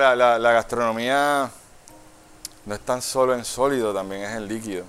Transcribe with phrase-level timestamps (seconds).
[0.00, 1.50] La, gastronomía
[2.64, 4.84] no es tan solo en sólido, también es en líquido.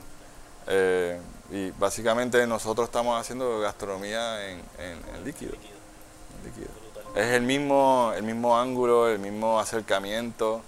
[0.68, 1.20] Eh,
[1.52, 4.62] y básicamente nosotros estamos haciendo gastronomía en,
[5.26, 5.52] líquido.
[5.56, 7.22] en.
[7.22, 10.62] Es el mismo, el mismo ángulo, el mismo acercamiento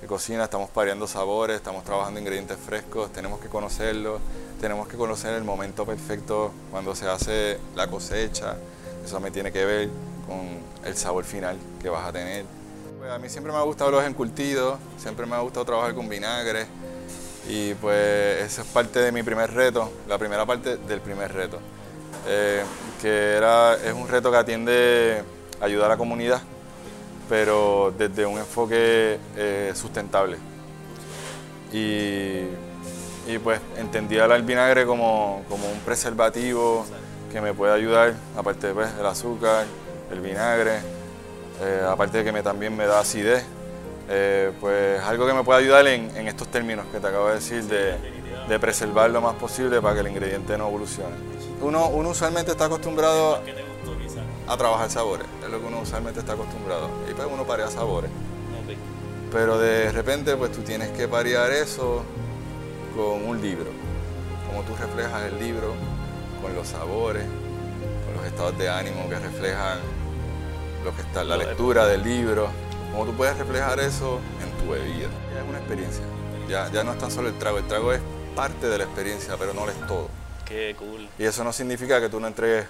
[0.00, 4.20] de cocina, estamos pareando sabores, estamos trabajando ingredientes frescos, tenemos que conocerlos,
[4.60, 8.56] tenemos que conocer el momento perfecto cuando se hace la cosecha,
[9.04, 9.90] eso me tiene que ver
[10.26, 12.55] con el sabor final que vas a tener.
[13.06, 16.08] Pues a mí siempre me ha gustado los encurtidos, siempre me ha gustado trabajar con
[16.08, 16.66] vinagre
[17.48, 21.60] y pues ese es parte de mi primer reto, la primera parte del primer reto,
[22.26, 22.64] eh,
[23.00, 25.22] que era, es un reto que atiende
[25.60, 26.42] ayudar a la comunidad,
[27.28, 30.38] pero desde un enfoque eh, sustentable.
[31.72, 32.48] Y,
[33.44, 36.84] pues entendía el vinagre como, como un preservativo
[37.30, 39.64] que me puede ayudar, aparte pues, del azúcar,
[40.10, 40.95] el vinagre,
[41.62, 43.44] eh, aparte de que me, también me da acidez,
[44.08, 47.64] eh, pues algo que me puede ayudar en, estos términos que te acabo de decir,
[47.64, 51.16] de, preservar lo más posible para que el ingrediente no evolucione.
[51.60, 53.40] Uno, uno usualmente está acostumbrado
[54.46, 56.88] a trabajar sabores, es lo que uno usualmente está acostumbrado.
[57.10, 58.10] Y pues uno parea sabores.
[59.32, 62.04] Pero de repente pues tú tienes que parear eso
[62.94, 63.70] con un libro.
[64.46, 65.74] Cómo tú reflejas el libro
[66.40, 67.24] con los sabores,
[68.06, 69.78] con los estados de ánimo que reflejan
[70.86, 72.48] lo que está, la lectura del libro.
[72.92, 75.08] Cómo tú puedes reflejar eso en tu bebida.
[75.34, 76.04] Ya es una experiencia.
[76.48, 77.58] Ya, ya no es tan solo el trago.
[77.58, 78.00] El trago es
[78.36, 80.08] parte de la experiencia, pero no lo es todo.
[80.44, 81.08] Qué cool.
[81.18, 82.66] Y eso no significa que tú no entregues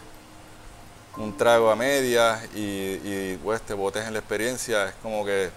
[1.18, 4.88] un trago a medias y, y, pues te botes en la experiencia.
[4.88, 5.50] Es como que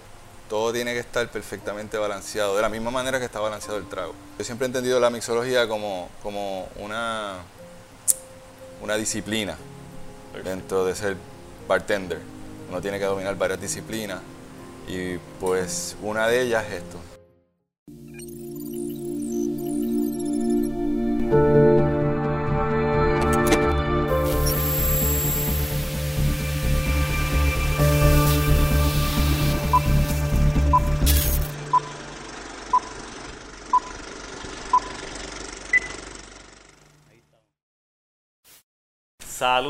[0.50, 4.14] todo tiene que estar perfectamente balanceado, de la misma manera que está balanceado el trago.
[4.38, 7.38] Yo siempre he entendido la mixología como, como una,
[8.82, 9.56] una disciplina
[10.44, 11.16] dentro de ser
[11.66, 12.20] bartender.
[12.70, 14.20] Uno tiene que dominar varias disciplinas
[14.86, 17.09] y pues una de ellas es esto.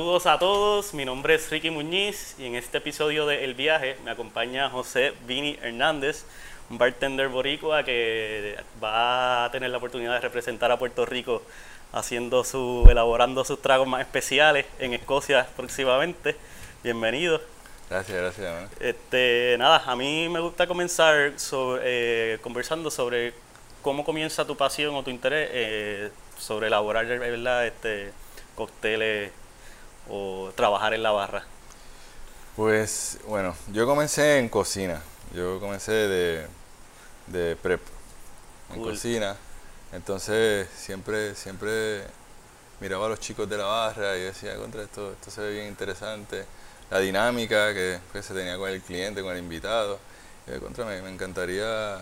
[0.00, 3.99] Saludos a todos, mi nombre es Ricky Muñiz y en este episodio de El Viaje
[4.03, 6.25] me acompaña José Vini Hernández,
[6.71, 11.43] un bartender boricua que va a tener la oportunidad de representar a Puerto Rico
[11.93, 16.34] haciendo su, elaborando sus tragos más especiales en Escocia próximamente.
[16.83, 17.39] Bienvenido.
[17.91, 18.47] Gracias, gracias.
[18.47, 18.69] hermano.
[18.81, 23.34] Este, nada, a mí me gusta comenzar sobre, eh, conversando sobre
[23.83, 27.66] cómo comienza tu pasión o tu interés eh, sobre elaborar ¿verdad?
[27.66, 28.12] Este,
[28.55, 29.31] cócteles
[30.10, 31.44] o trabajar en la barra.
[32.56, 35.03] Pues bueno, yo comencé en cocina.
[35.34, 36.47] Yo comencé de,
[37.26, 37.81] de prep
[38.71, 38.94] en Cool.
[38.94, 39.37] cocina.
[39.93, 42.04] Entonces siempre, siempre
[42.81, 45.69] miraba a los chicos de la barra y decía, contra esto, esto se ve bien
[45.69, 46.47] interesante.
[46.91, 49.98] La dinámica que pues, se tenía con el cliente, con el invitado.
[50.60, 52.00] Contra me, me encantaría,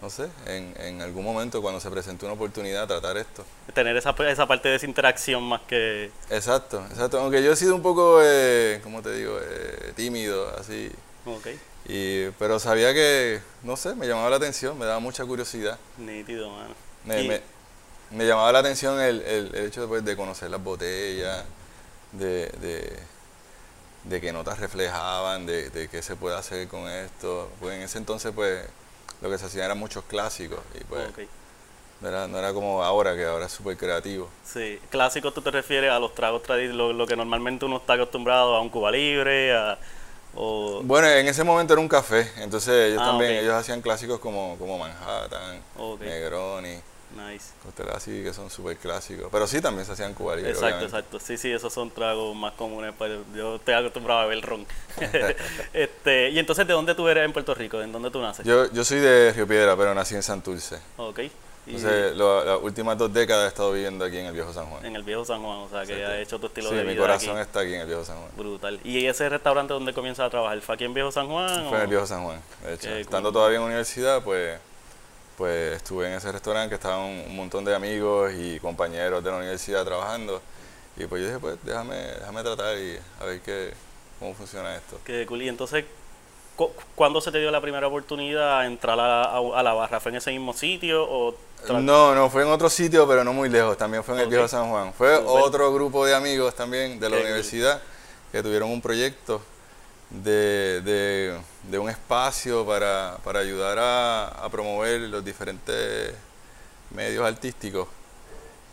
[0.00, 3.44] no sé, en, en algún momento cuando se presente una oportunidad tratar esto.
[3.74, 6.10] Tener esa, esa parte de esa interacción más que...
[6.30, 7.18] Exacto, exacto.
[7.20, 10.90] Aunque yo he sido un poco, eh, ¿cómo te digo?, eh, tímido, así.
[11.26, 11.48] Ok,
[11.88, 15.78] Y, pero sabía que, no sé, me llamaba la atención, me daba mucha curiosidad.
[15.96, 16.74] nítido, mano.
[17.04, 17.42] Me, Y- me-
[18.10, 21.44] me llamaba la atención el, el- el hecho pues, de conocer las botellas,
[22.12, 22.96] de, de,
[24.04, 27.50] de qué notas reflejaban, de, de qué se puede hacer con esto.
[27.60, 28.64] Pues en ese entonces, pues,
[29.20, 30.60] lo que se hacían eran muchos clásicos.
[30.80, 31.08] Y pues,
[32.00, 34.28] no, era, no era como ahora, que ahora es súper creativo.
[34.44, 38.54] Sí, clásico tú te refieres a los tragos tradicionales, lo, que normalmente uno está acostumbrado
[38.54, 39.78] a un Cuba Libre, a,
[40.34, 40.82] o...
[40.84, 44.56] Bueno, en ese momento era un café, entonces ellos Ah, también, ellos hacían clásicos como,
[44.58, 45.60] como Manhattan.
[46.00, 46.80] Negroni.
[47.16, 47.52] Nice.
[47.94, 49.28] Así que son súper clásicos.
[49.32, 50.96] Pero sí, también se hacían Cuba Libre, Exacto, obviamente.
[50.96, 51.18] exacto.
[51.20, 52.92] Sí, sí, esos son tragos más comunes.
[52.96, 54.66] Pues yo estoy acostumbrado a beber ron.
[55.72, 57.80] este, y entonces, ¿de dónde tú eres en Puerto Rico?
[57.80, 58.44] ¿En dónde tú naces?
[58.46, 60.78] Yo, yo soy de Río Piedra, pero nací en Santurce.
[60.96, 61.20] Ok.
[61.66, 64.86] Entonces, lo- las últimas dos décadas he estado viviendo aquí en el Viejo San Juan.
[64.86, 66.12] en el viejo San Juan, o sea, que Exacto.
[66.14, 67.40] has hecho tu estilo sí, de mi vida corazón aquí.
[67.42, 68.30] está aquí en el Viejo San Juan.
[68.38, 68.80] Brutal.
[68.84, 70.58] ¿Y ese restaurante donde comienzas a trabajar?
[70.62, 71.48] ¿Fue aquí en Viejo San Juan?
[71.68, 72.88] Fue en o- el Viejo San Juan, de hecho.
[72.88, 73.34] Qué Estando cool.
[73.34, 74.58] todavía en universidad, pues,
[75.38, 79.36] pues estuve en ese restaurante que estaban un, montón de amigos y compañeros de la
[79.36, 80.42] universidad trabajando.
[80.96, 83.72] Y pues yo dije, pues déjame, déjame tratar y a ver qué,
[84.18, 84.98] cómo funciona esto.
[85.04, 85.40] Qué cool.
[85.42, 85.84] Y entonces,
[86.56, 89.72] cu- ¿cuándo se te dio la primera oportunidad a entrar a la, a- a la
[89.74, 90.00] barra?
[90.00, 91.36] ¿Fue en ese mismo sitio o...?
[91.68, 93.76] No, no, fue en otro sitio, pero no muy lejos.
[93.78, 94.28] También fue en el.
[94.28, 94.92] Viejo San Juan.
[94.92, 97.80] Fue otro grupo de amigos también de la universidad
[98.32, 99.40] que tuvieron un proyecto
[100.10, 106.14] de, de- de un espacio para, para ayudar a, a promover los diferentes
[106.90, 107.88] medios artísticos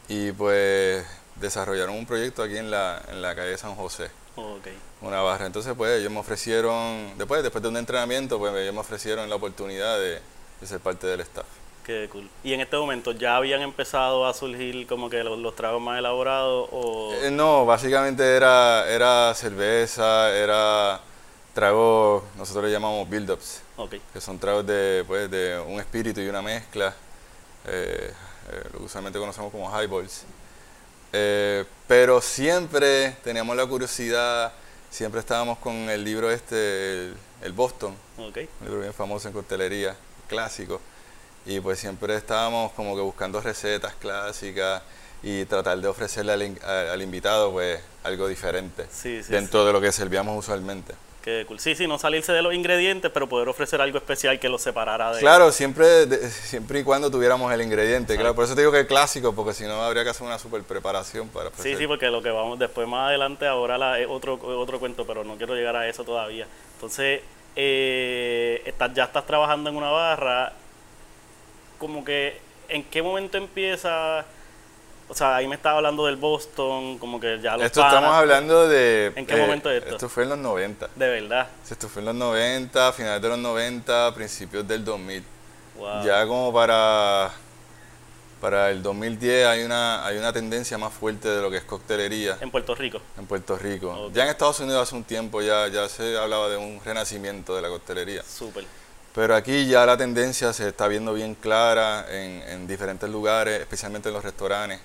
[0.08, 1.06] y pues
[1.36, 4.68] desarrollaron un proyecto aquí en la, en la calle San José, Ok.
[5.02, 5.46] una barra.
[5.46, 9.36] Entonces pues ellos me ofrecieron, después, después de un entrenamiento, pues ellos me ofrecieron la
[9.36, 10.22] oportunidad de,
[10.62, 11.46] de ser parte del staff.
[11.86, 12.28] Qué cool.
[12.44, 16.00] Y en este momento ya habían empezado a surgir como que los, los tragos más
[16.00, 17.14] elaborados o...
[17.22, 21.00] Eh, no, básicamente era, era cerveza, era
[21.56, 23.96] tragos, nosotros le llamamos build-ups, Ok.
[24.14, 26.94] que son tragos de, pues, de un espíritu y una mezcla,
[27.66, 28.12] eh,
[28.52, 30.24] eh, lo que usualmente conocemos como highballs.
[31.14, 34.52] Eh, pero siempre teníamos la curiosidad,
[34.92, 39.96] siempre estábamos con el libro este, el, el Boston, un libro bien famoso en coctelería,
[40.28, 40.82] clásico.
[41.46, 44.82] Y pues siempre estábamos como que buscando recetas clásicas
[45.24, 49.92] y tratar de ofrecerle al, invitado pues algo diferente Sí, sí, dentro de lo que
[49.92, 50.94] servíamos usualmente.
[51.26, 51.60] Qué cool.
[51.60, 55.12] Sí, sí, no salirse de los ingredientes, pero poder ofrecer algo especial que los separara
[55.12, 55.20] de...
[55.20, 58.36] Claro, siempre, de- siempre y cuando tuviéramos el ingrediente, claro.
[58.36, 60.62] Por eso te digo que es clásico, porque si no habría que hacer una super
[60.62, 61.78] preparación para Sí, ofrecer.
[61.80, 65.24] sí, porque lo que vamos después más adelante ahora la, es otro otro cuento, pero
[65.24, 66.46] no quiero llegar a eso todavía.
[66.76, 67.22] Entonces,
[67.56, 70.54] eh, estás, ya estás trabajando en una barra,
[71.80, 72.40] como que,
[72.70, 74.26] ¿en qué momento empieza?
[75.08, 78.16] O sea, ahí me estaba hablando del Boston, como que ya los Esto panas- estamos
[78.18, 79.14] hablando de...
[79.16, 79.96] ¿En qué momento es esto?
[79.96, 80.90] Esto fue en los 90.
[80.96, 81.48] De verdad.
[81.70, 85.24] Esto fue en los 90, finales de los 90, principios del 2000.
[85.78, 86.04] Wow.
[86.04, 87.32] Ya como para,
[88.42, 92.38] para el 2010 hay una, hay una tendencia más fuerte de lo que es coctelería
[92.42, 93.00] En Puerto Rico.
[93.18, 94.10] en Puerto Rico.
[94.12, 97.62] Ya en Estados Unidos hace un tiempo ya, ya se hablaba de un renacimiento de
[97.62, 98.24] la coctelería.
[98.24, 98.66] Súper.
[99.14, 104.10] Pero aquí ya la tendencia se está viendo bien clara en, en diferentes lugares, especialmente
[104.10, 104.80] en los restaurantes.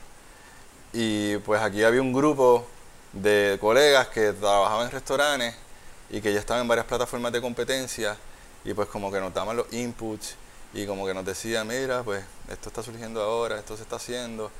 [0.93, 2.67] Y pues aquí había un grupo
[3.13, 5.55] de colegas que trabajaban en restaurantes
[6.11, 8.17] y que ya estaban en varias plataformas de competencia
[8.65, 10.35] y pues como que nos daban los inputs
[10.75, 14.51] y como que nos decían, mira, pues esto está surgiendo ahora, esto se está haciendo.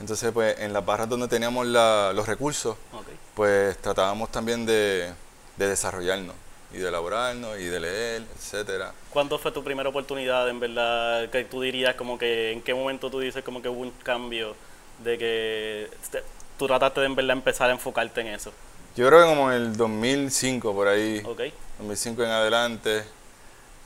[0.00, 3.06] Entonces pues en las barras donde teníamos la- los recursos, Ok.
[3.34, 5.12] pues tratábamos también de,
[5.56, 6.34] de desarrollarnos
[6.72, 8.92] y de elaborarnos y de leer, etcétera.
[9.10, 13.10] ¿Cuándo fue tu primera oportunidad, en verdad, que tú dirías como que, en qué momento
[13.10, 14.54] tú dices como que hubo un cambio
[14.98, 16.22] de que te-
[16.58, 18.52] tú trataste de en verdad empezar a enfocarte en eso?
[18.96, 21.40] Yo creo que como en el 2005 por ahí, ¿Ok?
[21.78, 23.04] 2005 en adelante,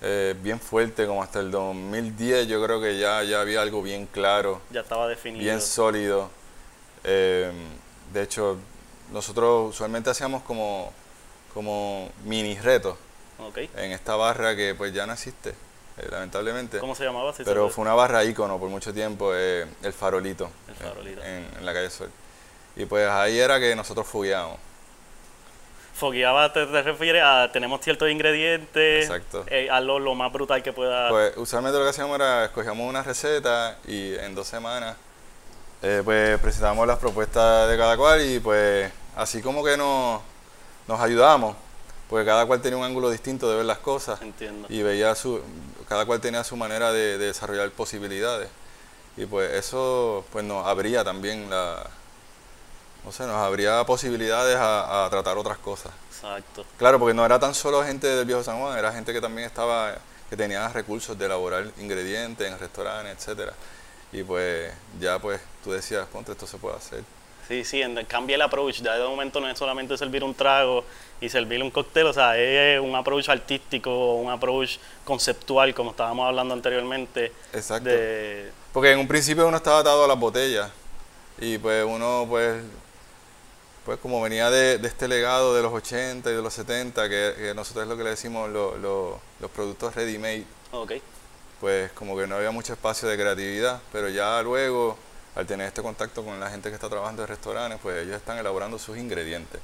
[0.01, 4.07] eh, bien fuerte, como hasta el 2010 yo creo que ya, ya había algo bien
[4.07, 5.45] claro, Ya estaba definido.
[5.45, 6.31] bien sólido.
[7.05, 7.51] Eh,
[8.13, 8.57] de hecho,
[9.13, 10.93] nosotros usualmente hacíamos como,
[11.53, 12.97] como mini retos
[13.39, 13.59] ¿Ok?
[13.77, 15.55] en esta barra que pues ya no existe,
[16.03, 16.79] eh, lamentablemente.
[16.79, 17.33] ¿Cómo se llamaba?
[17.33, 21.23] Si se Pero fue una barra ícono por mucho tiempo, eh, el farolito, El Farolito.
[21.23, 22.11] En, en la calle Sol.
[22.77, 24.59] Y pues ahí era que nosotros fogueábamos.
[25.95, 29.45] Fogueaba te, te refieres a tenemos ciertos ingredientes, Exacto.
[29.49, 31.11] eh, hazlo lo más brutal que pueda.
[31.11, 34.97] Pues usualmente lo que hacíamos era escogíamos una receta y en dos semanas
[35.83, 40.23] eh, pues presentábamos las propuestas de cada cual y pues así como que nos,
[40.89, 41.57] nos ayudábamos,
[42.09, 44.67] porque cada cual tenía un ángulo distinto de ver las cosas Entiendo.
[44.71, 45.43] y veía su,
[45.93, 48.49] cada cual tenía su manera de, de desarrollar posibilidades
[49.17, 51.85] y pues eso pues nos abría también la,
[53.05, 55.93] no sé, nos abría posibilidades a, a tratar otras cosas.
[56.11, 56.65] Exacto.
[56.79, 59.47] Claro, porque no era tan solo gente del viejo San Juan, era gente que también
[59.47, 59.95] estaba,
[60.31, 63.53] que tenía recursos de elaborar ingredientes en restaurantes, etcétera.
[64.13, 67.05] Y pues ya pues tú decías, contra esto se puede hacer.
[67.49, 68.81] Sí, sí, cambia el approach.
[68.83, 70.85] Ya de momento no es solamente servir un trago
[71.21, 76.27] y servir un cóctel, o sea, es un approach artístico, un approach conceptual, como estábamos
[76.29, 77.33] hablando anteriormente.
[77.53, 77.89] Exacto.
[77.89, 80.71] De, Porque en un principio uno estaba atado a las botellas
[81.39, 82.63] y pues uno pues,
[83.85, 87.35] pues como venía de, de este legado de los 80 y de los 70, que,
[87.37, 90.93] que nosotros es lo que le decimos lo- lo- los productos ready-made, ok,
[91.61, 94.97] pues como que no había mucho espacio de creatividad, pero ya luego,
[95.35, 98.39] al tener este contacto con la gente que está trabajando en restaurantes, pues ellos están
[98.39, 99.61] elaborando sus ingredientes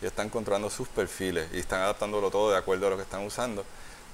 [0.00, 3.24] y están controlando sus perfiles y están adaptándolo todo de acuerdo a lo que están
[3.24, 3.64] usando.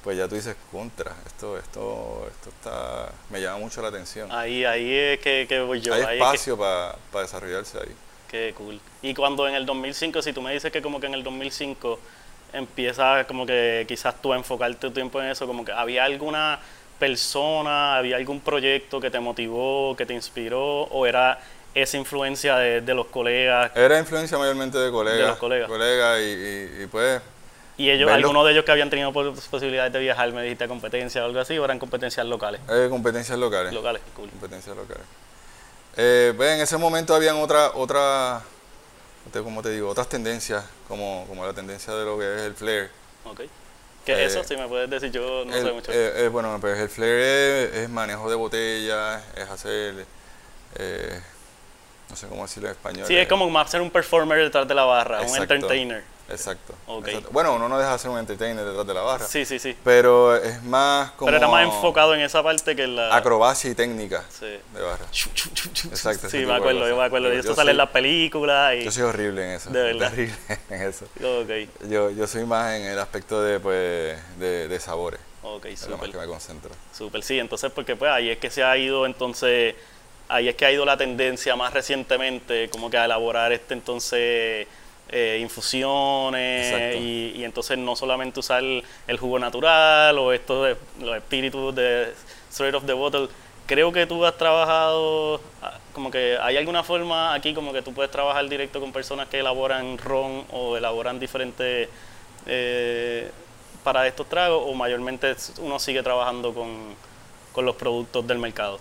[0.03, 4.31] Pues ya tú dices, contra, esto, esto, esto está, me llama mucho la atención.
[4.33, 5.93] ahí, ahí es que, que voy yo.
[5.95, 7.95] Hay ahí es que- espacio para desarrollarse ahí.
[8.29, 8.81] Qué cool.
[9.03, 11.99] Y cuando en el 2005, si tú me dices que como que en el 2005
[12.53, 16.61] empiezas como que quizás tú a enfocarte tu tiempo en eso, como que había alguna
[16.99, 21.39] persona, había algún proyecto que te motivó, que te inspiró, o era
[21.75, 25.19] esa influencia de, de los colegas Era influencia mayormente de colegas.
[25.21, 25.27] De
[25.59, 26.19] los colegas.
[26.21, 27.21] y, y- y pues
[27.77, 30.67] y ellos, verlo- algunos de ellos que habían tenido pos- posibilidades de viajar, me dijiste
[30.67, 32.61] competencia o algo así, o eran competencias locales.
[32.69, 33.73] eh, competencias locales.
[33.73, 34.29] Locales, cool.
[34.31, 35.05] competencias locales.
[35.97, 38.43] Eh, pues, en ese momento habían otra, otra,
[39.33, 42.55] te- como te digo, otras tendencias, como, como la tendencia de lo que es el
[42.55, 42.91] flair,
[43.25, 43.43] Ok.
[44.09, 44.45] ¿Qué es Eh, eso?
[44.49, 45.93] Si me puedes decir, yo no El- sé mucho.
[45.93, 50.07] eh, eh, bueno, pues el flair es, es manejo de botellas, es hacer,
[52.09, 53.07] no sé cómo decirlo en español.
[53.07, 55.55] sí, es como más ser un performer detrás de la barra, un Exacto.
[55.55, 56.03] entertainer.
[56.31, 56.75] Exacto.
[57.33, 59.75] Bueno, uno no deja de ser un entertainer detrás de la barra, Sí, sí, sí.
[59.83, 63.17] pero es más como Pero era más enfocado en esa parte que en la...
[63.17, 64.45] acrobacia y técnica Sí.
[64.47, 65.07] de barra.
[65.91, 67.29] Exacto, Sí, me acuerdo, yo me acuerdo.
[67.33, 68.85] Yo- Esto sale en las películas y...
[68.85, 69.71] Yo soy horrible en eso.
[69.71, 70.11] De verdad.
[70.11, 70.35] Terrible
[70.71, 71.05] en eso.
[71.17, 75.83] Ok, Yo, yo soy más en el aspecto de, pues, de, de sabores, ok, es
[75.83, 76.11] lo más súper.
[76.13, 76.71] que me concentro.
[76.97, 79.75] Súper, sí, entonces porque pues ahí es que se ha ido entonces,
[80.29, 84.67] ahí es que ha ido la tendencia más recientemente como que a elaborar este entonces
[85.11, 91.17] eh, infusiones y, y entonces no solamente usar el jugo natural o estos de- los
[91.17, 92.13] espíritus de
[92.51, 93.29] straight of the bottle.
[93.67, 97.93] Creo que tú has trabajado, ah, como que hay alguna forma aquí como que tú
[97.93, 101.89] puedes trabajar directo con personas que elaboran ron o elaboran diferentes
[102.47, 103.31] eh,
[103.85, 106.95] para estos tragos o mayormente uno sigue trabajando con,
[107.53, 108.79] con los productos del mercado.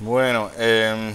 [0.00, 1.14] Bueno, eh,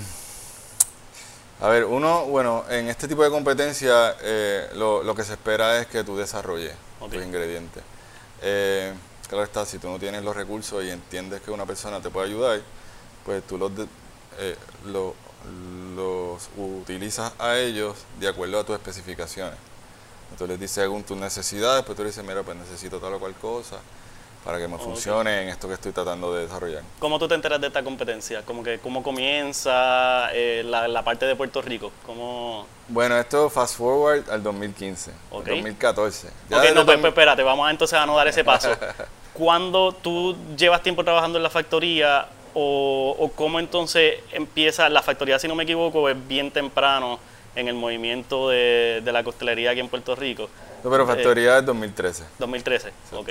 [1.61, 5.79] a ver, uno, bueno, en este tipo de competencia eh, lo, lo que se espera
[5.81, 7.83] es que tú desarrolles tus ingredientes.
[8.41, 8.93] Eh,
[9.27, 12.27] claro está, si tú no tienes los recursos y entiendes que una persona te puede
[12.27, 12.61] ayudar,
[13.25, 13.87] pues tú los, de-
[14.39, 15.15] eh, lo-
[15.95, 19.57] los utilizas a ellos de acuerdo a tus especificaciones.
[20.37, 23.19] Tú les dices según tus necesidades, pues tú le dices, mira, pues necesito tal o
[23.19, 23.77] cual cosa
[24.43, 24.81] para que me Ok.
[24.81, 26.81] funcione en esto que estoy tratando de desarrollar.
[26.99, 28.41] ¿Cómo tú te enteras de esta competencia?
[28.43, 31.91] Como que cómo comienza eh, la, la parte de Puerto Rico.
[32.05, 32.65] ¿Cómo...
[32.87, 35.45] Bueno, esto fast forward al 2015, Ok.
[35.47, 36.27] 2014.
[36.27, 38.69] Ok, desde no, pues, pues, espérate, vamos a entonces a no dar ese paso.
[39.33, 45.37] ¿Cuándo tú llevas tiempo trabajando en la factoría o, o cómo entonces empieza la factoría,
[45.37, 47.19] si no me equivoco, es bien temprano
[47.55, 50.49] en el movimiento de, de la costelería aquí en Puerto Rico?
[50.83, 52.23] No, pero Eh, factoría es 2013.
[52.39, 53.29] 2013, ok.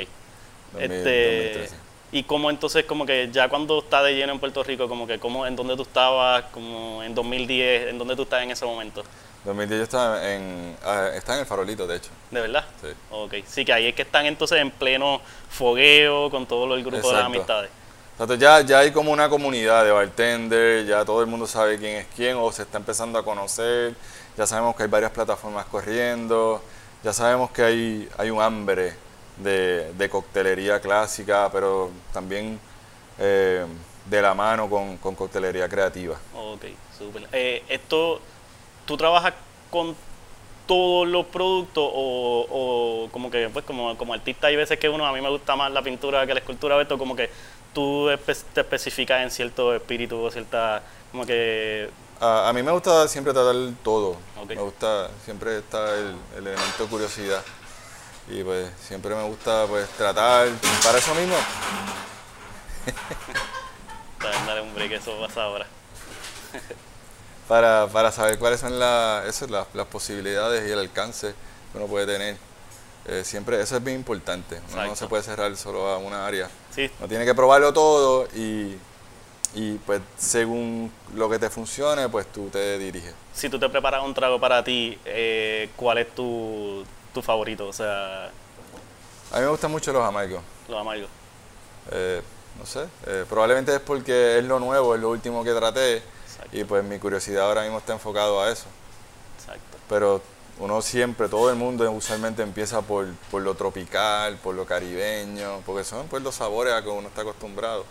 [0.73, 1.77] 2000, Este, 2013.
[2.13, 5.19] y cómo entonces como que ya cuando está de lleno en Puerto Rico, como que
[5.19, 9.03] cómo, en dónde tú estabas, como en 2010, en dónde tú estás en ese momento,
[9.45, 12.11] 2010 yo estaba en, ah, estaba en el farolito, de hecho.
[12.31, 12.65] ¿de verdad?
[12.83, 12.89] Sí.
[13.11, 16.97] Ok, sí que ahí es que están entonces en pleno fogueo con todo el grupo
[17.09, 17.27] de Exacto.
[17.27, 17.71] amistades.
[18.13, 21.97] Exacto, ya, ya hay como una comunidad de bartender, ya todo el mundo sabe quién
[21.99, 23.95] es quién o se está empezando a conocer,
[24.37, 26.61] ya sabemos que hay varias plataformas corriendo,
[27.05, 28.95] ya sabemos que hay, hay un hambre
[29.43, 32.59] de, de coctelería clásica, pero también
[33.19, 33.65] eh,
[34.07, 36.17] de la mano con, con coctelería creativa.
[36.35, 36.65] Ok,
[36.97, 37.29] súper.
[37.33, 38.21] Eh, esto,
[38.87, 39.35] ¿tú trabajas
[39.71, 39.95] con
[40.67, 45.07] todos los productos o, o como que, pues como, como artista hay veces que uno,
[45.07, 47.31] a mí me gusta más la pintura que la escultura, esto como que
[47.73, 48.09] tú
[48.55, 51.89] te especificas en cierto espíritu o cierta, como que,
[52.21, 54.17] A, a mí me gusta siempre tratar todo.
[54.47, 57.43] Me gusta, siempre está el, el elemento de curiosidad.
[58.31, 60.49] Y pues siempre me gusta pues tratar,
[60.85, 61.35] para eso mismo,
[64.47, 65.67] dale, un break, eso pasa ahora.
[67.49, 71.35] para, para saber cuáles son la- las, las posibilidades y el alcance
[71.73, 72.37] que uno puede tener.
[73.07, 74.61] Eh, siempre, eso es bien importante.
[74.73, 76.51] Uno no se puede cerrar solo a una área.
[76.75, 78.77] Sí, Uno tiene que probarlo todo y,
[79.55, 83.15] y pues según lo que te funcione, pues tú te diriges.
[83.33, 87.67] si tú te preparas un trago para ti, eh, ¿cuál es tu, tu favorito?
[87.69, 90.41] O sea, A mí me gustan mucho los amargos.
[90.69, 91.09] los amargos.
[91.91, 92.23] Eh,
[92.59, 95.97] no sé, eh, probablemente es porque es lo nuevo, es lo último que traté
[96.27, 98.67] Exacto, y pues mi curiosidad ahora mismo está enfocado a eso.
[99.39, 99.79] exacto.
[99.89, 100.21] Pero
[100.59, 105.85] uno siempre, todo el mundo usualmente empieza por, por lo tropical, por lo caribeño, porque
[105.85, 107.85] son pues los sabores a que uno está acostumbrado.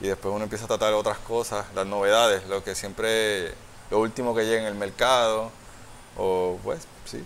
[0.00, 3.52] Y después uno empieza a tratar otras cosas, las novedades, lo que siempre,
[3.90, 5.50] lo último que llega en el mercado,
[6.16, 7.24] o pues sí,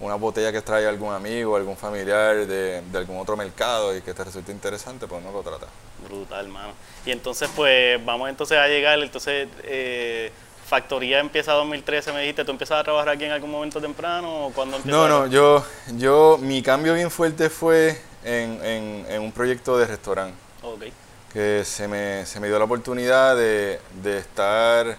[0.00, 4.12] una botella que trae algún amigo, algún familiar de, de algún otro mercado y que
[4.12, 5.66] te resulte interesante, pues uno lo trata.
[6.04, 6.72] Brutal, mano.
[7.06, 10.32] Y entonces, pues, vamos entonces a llegar, entonces, eh,
[10.66, 14.62] Factoría empieza 2013, me dijiste, ¿tú empiezas a trabajar aquí en algún momento temprano o
[14.62, 14.86] empiezas?
[14.86, 15.64] No, no, yo,
[15.96, 20.84] yo, mi cambio bien fuerte fue en, en, en un proyecto de restaurante, Ok,
[21.32, 24.96] que se me, se me dio la oportunidad de, de estar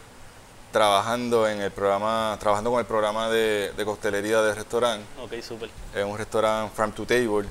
[0.75, 5.69] trabajando en el programa, trabajando con el programa de, de coctelería de restaurante, ok, súper.
[5.93, 7.47] en un restaurante Farm to Table,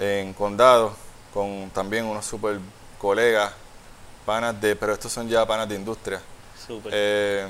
[0.00, 0.96] en Condado,
[1.32, 2.58] con también unos super
[2.98, 3.52] colegas,
[4.26, 6.20] panas de, pero estos son ya panas de industria.
[6.66, 6.92] Súper.
[6.92, 7.46] Eh,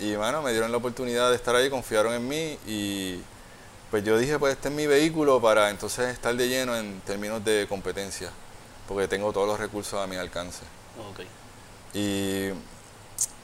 [0.00, 3.20] y bueno, me dieron la oportunidad de estar ahí, confiaron en mí y
[3.92, 7.44] pues yo dije, pues este es mi vehículo para entonces estar de lleno en términos
[7.44, 8.30] de competencia,
[8.88, 10.64] porque tengo todos los recursos a mi alcance.
[10.98, 11.20] ok,
[11.94, 12.50] Y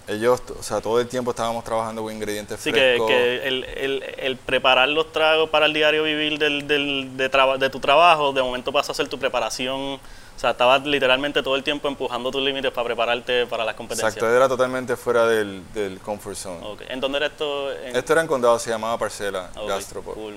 [0.08, 3.08] ellos, o sea, todo el tiempo estábamos trabajando con ingredientes Sí, que, frescos.
[3.08, 7.58] que el, el, el preparar los tragos para el diario vivir del, del, de, traba-
[7.58, 9.98] de tu trabajo, de momento pasó a ser tu preparación.
[10.36, 14.14] O sea, estabas literalmente todo el tiempo empujando tus límites para prepararte para las competencias.
[14.14, 16.60] Exacto, era totalmente fuera del, del comfort zone.
[16.66, 16.82] Ok.
[16.88, 17.72] ¿En dónde era esto?
[17.72, 17.96] En...
[17.96, 20.12] Esto era en Condado, se llamaba Parcela Ok, Gastropub.
[20.14, 20.36] Cool.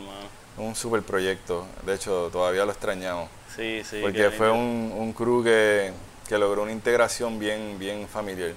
[0.58, 3.30] Un super proyecto, de hecho todavía lo extrañamos.
[3.56, 4.00] Sí, sí.
[4.02, 5.92] porque fue un, un crew que,
[6.28, 8.52] que logró una integración bien, bien familiar.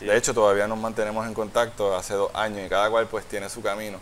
[0.00, 3.48] De hecho, todavía nos mantenemos en contacto hace dos años y cada cual pues tiene
[3.48, 3.98] su camino.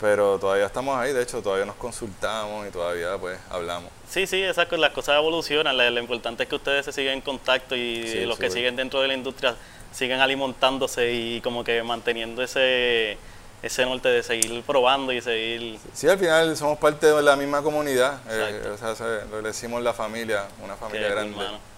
[0.00, 3.90] Pero todavía estamos ahí, de hecho, todavía nos consultamos y todavía pues hablamos.
[4.08, 5.76] Sí, sí, esas las cosas evolucionan.
[5.76, 9.00] Lo, importante es que ustedes se siguen en contacto y Sí, los que siguen dentro
[9.00, 9.54] de la industria
[9.92, 13.16] siguen alimentándose y como que manteniendo ese,
[13.62, 15.78] ese norte de seguir probando y seguir...
[15.94, 19.82] Sí, al final somos parte de la misma comunidad, eh, o sea, se- lo decimos
[19.82, 21.38] la familia, una familia grande.
[21.38, 21.71] hermano.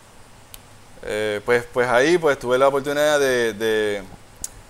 [1.07, 4.03] Eh, pues, pues ahí pues tuve la oportunidad de, de-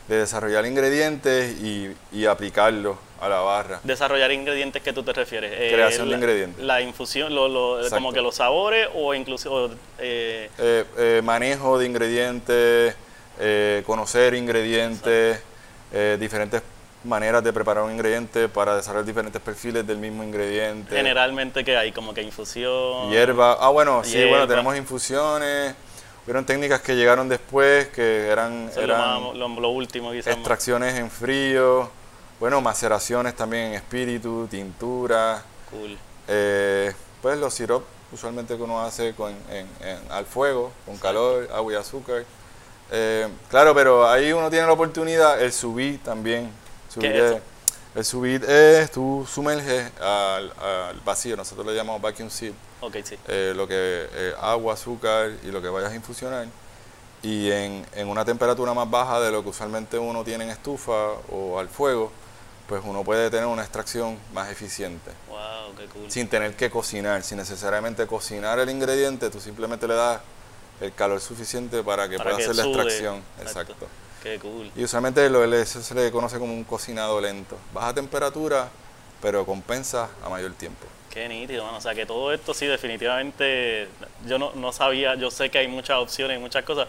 [0.09, 3.81] de desarrollar ingredientes y, y aplicarlos a la barra.
[3.85, 5.51] Desarrollar ingredientes que tú te refieres.
[5.55, 6.63] Eh, Creación de la- ingredientes.
[6.65, 9.71] La infusión, lo, lo- como que los sabores o incluso...
[9.99, 12.95] eh, Eh, manejo de ingredientes,
[13.87, 15.41] conocer ingredientes,
[16.19, 16.61] diferentes
[17.05, 20.95] maneras de preparar un ingrediente para desarrollar diferentes perfiles del mismo ingrediente.
[20.97, 23.11] generalmente que hay como que infusión...
[23.11, 23.57] Hierba.
[23.61, 24.31] Ah, bueno, sí, Hierba.
[24.31, 25.75] bueno, tenemos infusiones.
[26.25, 30.11] Hubieron técnicas que llegaron después, que eran, Eso es lo, eran más- lo- lo último
[30.13, 30.29] quizás.
[30.29, 30.37] más.
[30.37, 31.91] extracciones en frío,
[32.41, 35.99] bueno, maceraciones también en espíritu, tintura, Cool.
[36.29, 41.49] eh, pues los sirops usualmente que uno hace con, en- en- al fuego, con calor,
[41.53, 42.25] agua y azúcar.
[42.91, 46.51] Eh, claro, pero ahí uno tiene la oportunidad, el subir también.
[46.93, 47.35] Subir ¿Qué es eso?
[47.37, 47.43] es-
[47.97, 52.55] el subir es, tú sumerges al, al vacío, nosotros le llamamos vacuum seal,
[52.87, 53.17] Ok, sí.
[53.29, 56.47] eh, lo que eh, agua, azúcar y lo que vayas a infusionar
[57.23, 61.13] y en, en una temperatura más baja de lo que usualmente uno tiene en estufa
[61.31, 62.13] o al fuego,
[62.69, 66.11] pues uno puede tener una extracción más eficiente Wow, qué cool.
[66.11, 70.21] sin tener que cocinar, sin necesariamente cocinar el ingrediente, tú simplemente le das
[70.81, 73.23] el calor suficiente para que Para pueda que hacer la extracción.
[73.41, 73.73] Exacto.
[73.73, 73.87] Exacto.
[74.23, 74.71] Qué cool.
[74.75, 77.57] Y usualmente lo, eso se le conoce como un cocinado lento.
[77.73, 78.69] Baja temperatura,
[79.23, 80.87] pero compensa a mayor tiempo.
[81.15, 81.79] Qué nítido, mano.
[81.79, 83.89] O sea, que todo esto sí, definitivamente,
[84.27, 86.89] yo no, no sabía, yo sé que hay muchas opciones y muchas cosas,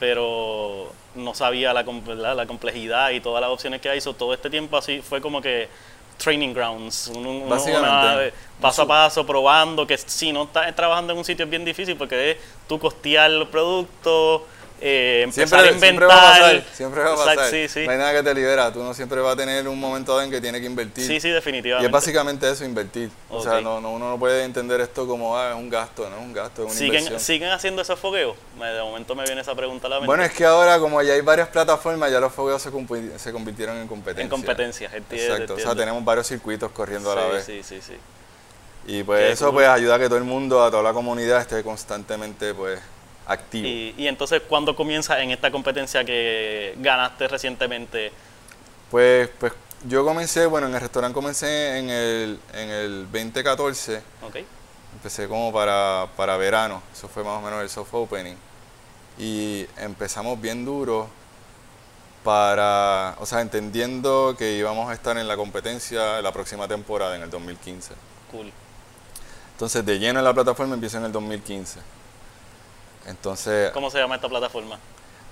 [0.00, 2.34] pero no sabía la, ¿verdad?
[2.34, 4.00] la complejidad y todas las opciones que hay.
[4.00, 5.68] So, todo este tiempo así fue como que
[6.16, 7.56] training grounds, un- una
[8.58, 11.96] paso a paso, probando, que si no estás trabajando en un sitio es bien difícil
[11.96, 12.36] porque es
[12.66, 14.42] tú costear los productos,
[14.80, 15.88] eh, empezar a Siempre, inventar.
[15.88, 17.50] siempre va a pasar, siempre va a Exacto, pasar.
[17.50, 17.84] Sí, sí.
[17.86, 20.30] No hay nada que te libera, tú no siempre vas a tener un momento en
[20.30, 21.06] que tiene que invertir.
[21.06, 21.86] Sí, sí, Y definitivamente.
[21.86, 23.10] es básicamente eso, invertir.
[23.30, 26.16] O sea, no, no- uno no puede entender esto como, ah, es un gasto, no
[26.16, 27.20] es un gasto, es una ¿Siguen, inversión.
[27.20, 28.36] ¿Siguen haciendo esos fogueos?
[28.58, 30.06] De momento me viene esa pregunta a la mente.
[30.08, 33.88] Bueno, es que ahora como ya hay varias plataformas, ya los fogueos se, convirtieron en
[33.88, 34.22] competencia.
[34.24, 35.32] en competencias, entiendo.
[35.34, 37.44] Exacto, o sea, tenemos varios circuitos corriendo a la vez.
[37.44, 37.94] Sí, sí, sí.
[38.88, 39.54] Y pues Qué eso cool.
[39.54, 42.78] pues ayuda a que todo el mundo, a toda la comunidad esté constantemente pues
[43.26, 43.66] activo.
[43.66, 48.12] Y, y entonces, ¿cuándo comienza en esta competencia que ganaste recientemente?
[48.90, 49.52] Pues, pues
[49.84, 54.36] yo comencé, bueno, en el restaurante comencé en el, en el 2014, ¿Ok?
[54.94, 58.36] empecé como para, para verano, eso fue más o menos el soft opening.
[59.18, 61.08] Y empezamos bien duro
[62.24, 67.22] para, o sea, entendiendo que íbamos a estar en la competencia la próxima temporada, en
[67.22, 67.94] el 2015.
[68.30, 68.52] Cool.
[69.52, 71.80] Entonces, de lleno en la plataforma empiezo en el 2015.
[73.06, 74.78] Entonces, ¿Cómo se llama esta plataforma?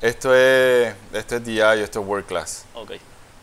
[0.01, 2.65] esto es, esto es DI, esto es World Class.
[2.75, 2.93] Ok,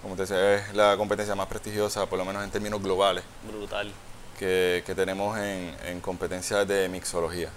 [0.01, 3.91] Como te decía, es la competencia más prestigiosa, por lo menos en términos globales, brutal.
[4.39, 7.49] que, que tenemos en, en competencias de mixología.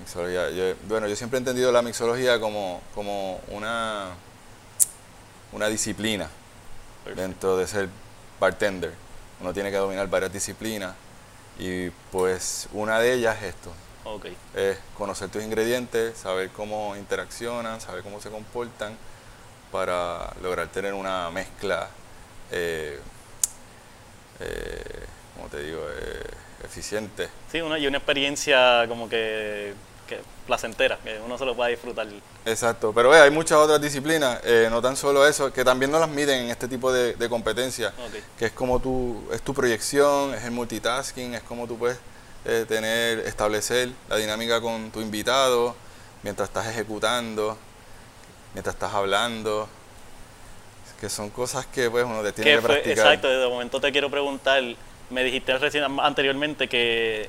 [0.00, 0.50] Mixología.
[0.50, 4.08] Yo- bueno, yo siempre he entendido la mixología como, como una,
[5.52, 6.28] una disciplina
[7.14, 7.88] dentro de ser
[8.40, 8.92] bartender.
[9.40, 10.94] Uno tiene que dominar varias disciplinas
[11.58, 13.70] y pues una de ellas es esto,
[14.04, 18.96] Ok, es conocer tus ingredientes, saber cómo interaccionan, saber cómo se comportan
[19.72, 21.88] para lograr tener una mezcla,
[22.52, 22.98] eh,
[24.40, 26.22] eh, ¿cómo te digo?, Eh,
[26.64, 27.28] eficiente.
[27.52, 29.74] sí, una, y una experiencia como que,
[30.06, 32.06] que placentera, que uno se lo pueda disfrutar.
[32.46, 36.08] Exacto, pero hay muchas otras disciplinas, eh, no tan solo eso, que también no las
[36.08, 40.34] miden en este tipo de, de competencias, Ok, que es como tu, es tu proyección,
[40.34, 41.98] es el multitasking, es como tú puedes
[42.44, 45.74] eh, tener, establecer la dinámica con tu invitado
[46.22, 47.56] mientras estás ejecutando,
[48.54, 49.68] mientras estás hablando,
[51.00, 52.74] que son cosas que pues uno te tiene ¿Qué que fue?
[52.76, 53.06] practicar.
[53.06, 54.62] Exacto, de momento te quiero preguntar,
[55.10, 57.28] me dijiste recién anteriormente que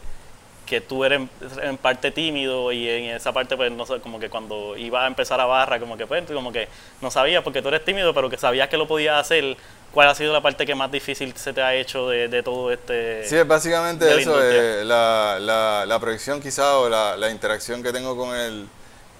[0.66, 1.22] que tú eres
[1.62, 5.08] en parte tímido y en esa parte pues no sé, como que cuando iba a
[5.08, 6.68] empezar a barra como que pues como que
[7.02, 9.58] no sabías porque tú eres tímido pero que sabías que lo podías hacer.
[9.94, 12.70] ¿cuál ha sido la parte que más difícil se te ha hecho de, de todo
[12.70, 17.82] este Sí, es básicamente eso, eh, la, la, la proyección quizá o la, la interacción
[17.82, 18.68] que tengo con el,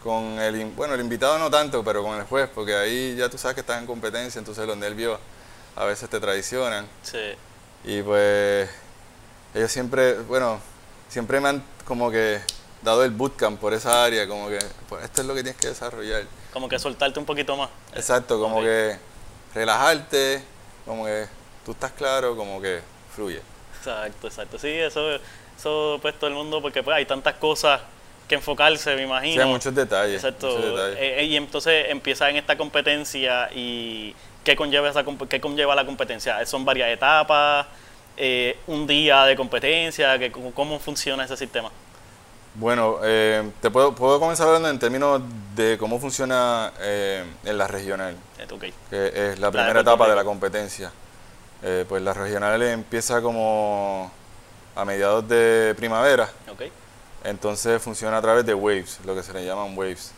[0.04, 3.38] con el, bueno, el invitado no tanto, pero con el juez, porque ahí ya tú
[3.38, 5.18] sabes que estás en competencia, entonces los nervios
[5.78, 6.86] a veces te traicionan.
[7.04, 7.36] sí,
[7.86, 8.70] Y pues
[9.54, 10.60] ellos siempre, bueno,
[11.10, 12.40] siempre me han como que
[12.82, 15.68] dado el bootcamp por esa área, como que pues, esto es lo que tienes que
[15.70, 16.24] desarrollar.
[16.54, 18.98] como que soltarte un poquito más Exacto, como que
[19.54, 20.44] relajarte,
[20.86, 21.26] como que
[21.66, 22.82] tú estás claro, como que
[23.16, 23.42] fluye.
[23.80, 24.60] Exacto, exacto.
[24.60, 25.20] Sí, eso,
[25.58, 27.82] eso pues todo el mundo, porque pues hay tantas cosas
[28.28, 29.44] que enfocarse, me Sí, imagino.
[29.44, 30.16] hay muchos detalles.
[30.24, 30.48] Exacto.
[30.48, 30.98] muchos detalles.
[31.00, 35.86] Eh, eh, y entonces empieza en esta competencia y ¿qué conlleva, esa, qué conlleva la
[35.86, 36.44] competencia?
[36.46, 37.68] ¿Son varias etapas?
[38.18, 40.18] Eh, ¿Un día de competencia?
[40.18, 41.70] ¿Qué- cómo, funciona ese sistema?
[42.54, 45.22] Bueno, eh, te puedo, puedo comenzar hablando en términos
[45.54, 48.16] de cómo funciona eh, en la regional,
[48.90, 50.92] que es la primera etapa de la competencia.
[51.62, 54.10] Eh, pues la regional empieza como
[54.76, 56.30] a mediados de primavera,
[57.24, 60.12] entonces funciona a través de waves, lo que se le llaman waves.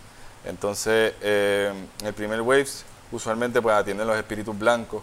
[0.46, 5.02] Entonces, en el primer waves usualmente pues atienden los espíritus blancos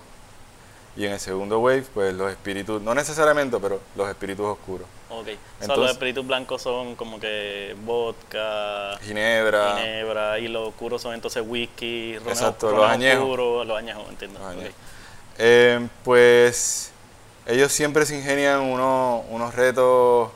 [0.97, 4.87] y en el segundo wave pues los espíritus, no necesariamente, pero los espíritus oscuros.
[5.11, 5.21] Ok.
[5.21, 11.03] O sea, los Entonces- espíritus blancos son como que vodka, Ginebra, ginebra, y los oscuros
[11.03, 13.23] son entonces whisky, ron Exacto, los añejos.
[13.23, 14.39] oscuro, los añejos, entiendo.
[14.41, 14.65] Los.
[15.39, 16.93] Eh, pues
[17.47, 20.31] ellos siempre se ingenian unos, unos retos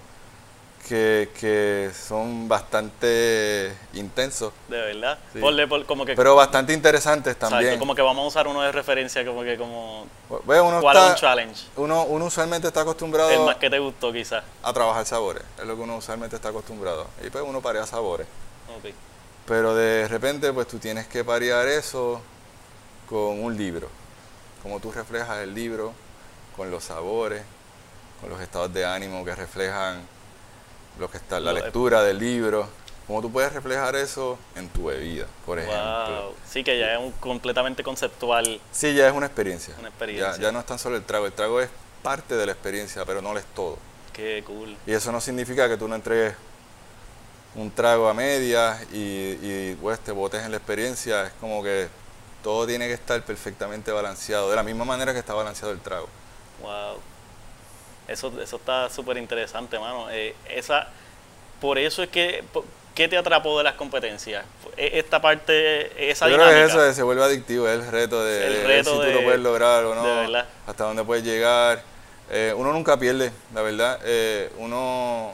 [0.88, 5.18] que, que son bastante intensos, De verdad.
[5.32, 5.38] Sí.
[5.40, 7.78] Ponle por- como que pero bastante interesantes Exacto, también.
[7.78, 10.06] como que vamos a usar uno de referencia, como que como
[10.46, 11.66] Ve, uno, cuál es un challenge.
[11.76, 14.42] uno, uno usualmente está acostumbrado El más que te gustó quizás.
[14.62, 17.06] a trabajar sabores, es lo que uno usualmente está acostumbrado.
[17.24, 18.26] Y pues uno parea sabores.
[18.78, 18.90] Ok.
[19.46, 22.20] Pero de repente pues tú tienes que parear eso
[23.08, 23.88] con un libro.
[24.62, 25.92] Cómo tú reflejas el libro
[26.56, 27.42] con los sabores,
[28.20, 30.00] con los estados de ánimo que reflejan
[30.98, 32.68] lo que está, la Lo- lectura del libro.
[33.06, 36.24] Cómo tú puedes reflejar eso en tu bebida, por ejemplo.
[36.24, 36.34] Wow.
[36.46, 38.60] Sí, que ya es un completamente conceptual.
[38.70, 39.74] Sí, ya es una experiencia.
[39.78, 40.32] Una experiencia.
[40.36, 41.24] Ya, ya no es tan solo el trago.
[41.24, 41.70] El trago es
[42.02, 43.78] parte de la experiencia, pero no lo es todo.
[44.12, 44.76] Qué cool.
[44.86, 46.34] Y eso no significa que tú no entregues
[47.54, 51.24] un trago a medias y, y pues, te botes en la experiencia.
[51.28, 51.88] Es como que
[52.42, 56.08] todo tiene que estar perfectamente balanceado, de la misma manera que está balanceado el trago.
[56.60, 56.98] Wow.
[58.08, 60.08] Eso, eso está súper interesante, mano.
[60.10, 60.88] Eh, esa,
[61.60, 62.42] por eso es que,
[62.94, 64.44] ¿qué te atrapó de las competencias?
[64.76, 68.46] E- Esta parte, esa Yo creo que eso se vuelve adictivo, es el reto de,
[68.46, 70.46] El de reto si tú de- lo puedes lograr o de no, verdad.
[70.66, 71.82] hasta dónde puedes llegar.
[72.30, 74.00] Eh, uno nunca pierde, la verdad.
[74.04, 75.32] Eh, uno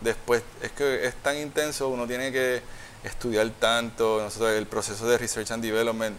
[0.00, 2.62] después, es que es tan intenso, uno tiene que
[3.04, 6.16] estudiar tanto, nosotros, el proceso de research and development,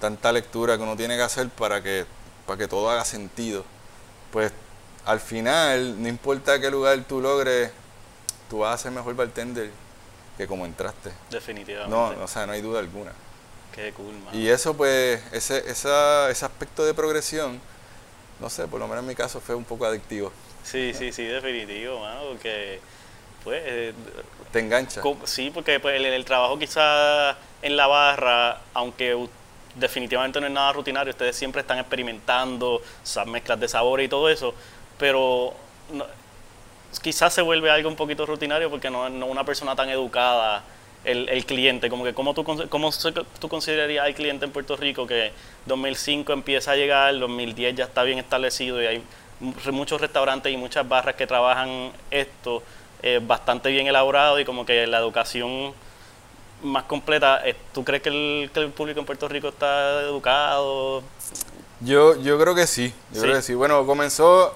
[0.00, 2.06] tanta lectura que uno tiene que hacer para que,
[2.46, 3.64] para que todo haga sentido.
[4.32, 4.52] Pues
[5.04, 7.70] al final, no importa qué lugar tú logres,
[8.48, 9.70] tú vas a ser mejor bartender
[10.36, 11.10] que como entraste.
[11.30, 11.94] Definitivamente.
[11.94, 13.12] No, o sea, no hay duda alguna.
[13.74, 14.36] Qué cool, mano.
[14.38, 17.60] Y eso, pues, ese, esa, ese aspecto de progresión,
[18.40, 20.32] no sé, por lo menos en mi caso fue un poco adictivo.
[20.62, 22.80] Sí, sí, sí, definitivo, mano, porque
[23.42, 23.92] pues eh,
[24.50, 25.02] Te engancha.
[25.24, 29.28] sí, porque pues, el, el trabajo quizás en la barra, aunque
[29.74, 34.30] definitivamente no es nada rutinario, ustedes siempre están experimentando esas mezclas de sabores y todo
[34.30, 34.54] eso,
[34.98, 35.52] pero
[35.92, 36.06] no-
[37.02, 40.62] quizás se vuelve algo un poquito rutinario porque no, no una persona tan educada
[41.04, 42.90] el, el cliente, como que cómo tú, cómo
[43.40, 45.32] tú considerarías al cliente en Puerto Rico que
[45.66, 49.02] 2005 empieza a llegar, 2010 ya está bien establecido y hay
[49.40, 52.62] mu- muchos restaurantes y muchas barras que trabajan esto
[53.02, 55.74] eh, bastante bien elaborado y como que la educación
[56.62, 61.02] más completa, eh, ¿tú crees que el, que el público en Puerto Rico está educado?
[61.80, 63.20] Yo, yo creo que sí, yo Sí.
[63.26, 63.52] creo que sí.
[63.52, 64.54] Bueno, comenzó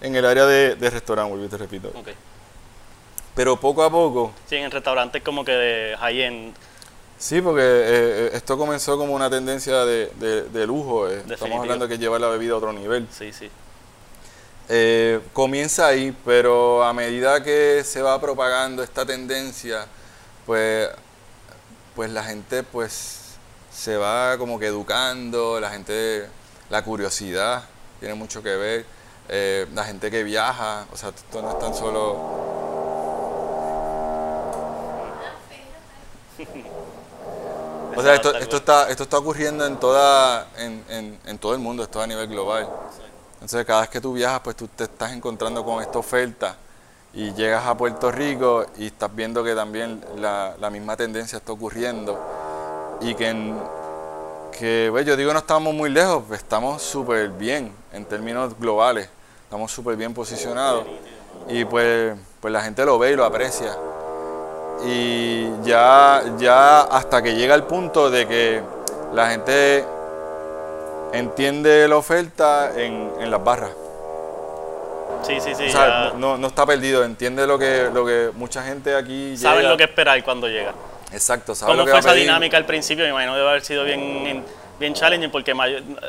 [0.00, 1.88] en el área de, de restaurante, te repito.
[1.94, 2.08] Ok.
[3.34, 6.54] Pero poco a poco, Sí, en restaurantes como que de high-end,
[7.18, 7.84] sí, porque eh,
[8.26, 11.08] eh, esto comenzó como una tendencia de, de- de lujo.
[11.08, 11.22] eh.
[11.30, 13.06] Estamos hablando de que llevar la bebida a otro nivel.
[13.16, 13.50] sí, sí.
[14.72, 19.86] Eh, comienza ahí, pero a medida que se va propagando esta tendencia,
[20.46, 20.88] pues,
[21.96, 23.18] pues la gente pues
[23.72, 26.26] se va como que educando, la gente,
[26.68, 27.64] la curiosidad
[27.98, 28.86] tiene mucho que ver,
[29.30, 32.18] eh, la gente que viaja, o sea, esto no es tan solo...
[37.94, 41.60] O sea, esto, esto está, esto está ocurriendo en, toda, en, en, en todo el
[41.60, 42.70] mundo, esto a nivel global.
[43.34, 46.56] Entonces, cada vez que tú viajas, pues tú te estás encontrando con esta oferta
[47.12, 51.52] y llegas a Puerto Rico y estás viendo que también la, la misma tendencia está
[51.52, 52.20] ocurriendo
[53.00, 53.70] y que, en-
[54.52, 59.08] que pues, yo digo no estamos muy lejos, pues, estamos súper bien en términos globales,
[59.50, 60.84] estamos súper bien posicionados
[61.48, 63.76] y pues, pues la gente lo ve y lo aprecia
[64.86, 68.62] y ya, ya hasta que llega el punto de que
[69.12, 69.84] la gente
[71.12, 73.72] entiende la oferta en, en las barras.
[75.22, 75.66] Sí, sí, sí.
[75.66, 79.36] O sea, ya no, no está perdido, entiende lo que, lo que mucha gente aquí
[79.36, 79.70] saben llega.
[79.70, 80.72] lo que esperar cuando llega.
[81.12, 83.02] Exacto, sabe ¿Cómo lo que fue va a esa dinámica al principio?
[83.02, 84.44] Me imagino debe haber sido bien,
[84.80, 85.54] bien challenging porque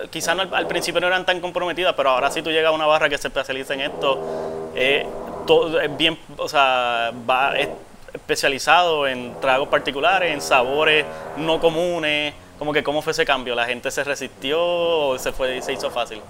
[0.09, 2.87] quizás no al, principio no eran tan comprometidas, pero ahora si tú llegas a una
[2.87, 5.05] barra que se especializa en esto, eh,
[5.45, 7.67] todo es bien, o sea, va es
[8.13, 11.05] especializado en tragos particulares, en sabores
[11.37, 15.61] no comunes, como que cómo fue ese cambio, la gente se resistió o se fue
[15.61, 16.21] se hizo fácil.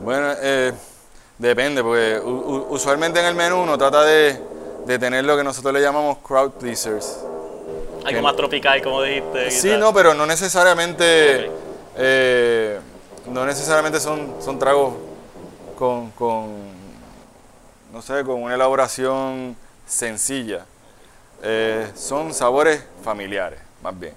[0.00, 0.72] Bueno, eh,
[1.38, 4.38] depende, porque usualmente en el menú uno trata de,
[4.84, 7.24] de tener lo que nosotros le llamamos crowd pleasers.
[8.06, 9.50] Algo más tropical, como dijiste.
[9.50, 9.80] Sí, quizás.
[9.80, 11.50] no, pero no necesariamente,
[11.96, 12.78] eh,
[13.26, 14.94] no necesariamente son, son tragos
[15.76, 16.54] con, con,
[17.92, 20.64] no sé, con una elaboración sencilla.
[21.42, 24.14] Eh, son sabores familiares, más bien.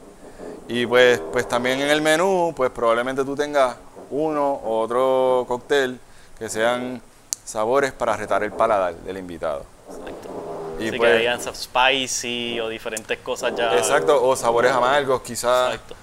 [0.68, 3.76] Y pues, pues también en el menú, pues probablemente tú tengas
[4.12, 6.00] uno o otro cóctel
[6.38, 7.02] que sean
[7.44, 9.66] sabores para retar el paladar del invitado.
[9.90, 10.39] Exacto.
[10.80, 13.78] Y Así pues, que hayan spicy o diferentes cosas ya.
[13.78, 15.74] exacto, o sabores amargos quizás.
[15.74, 15.96] Exacto.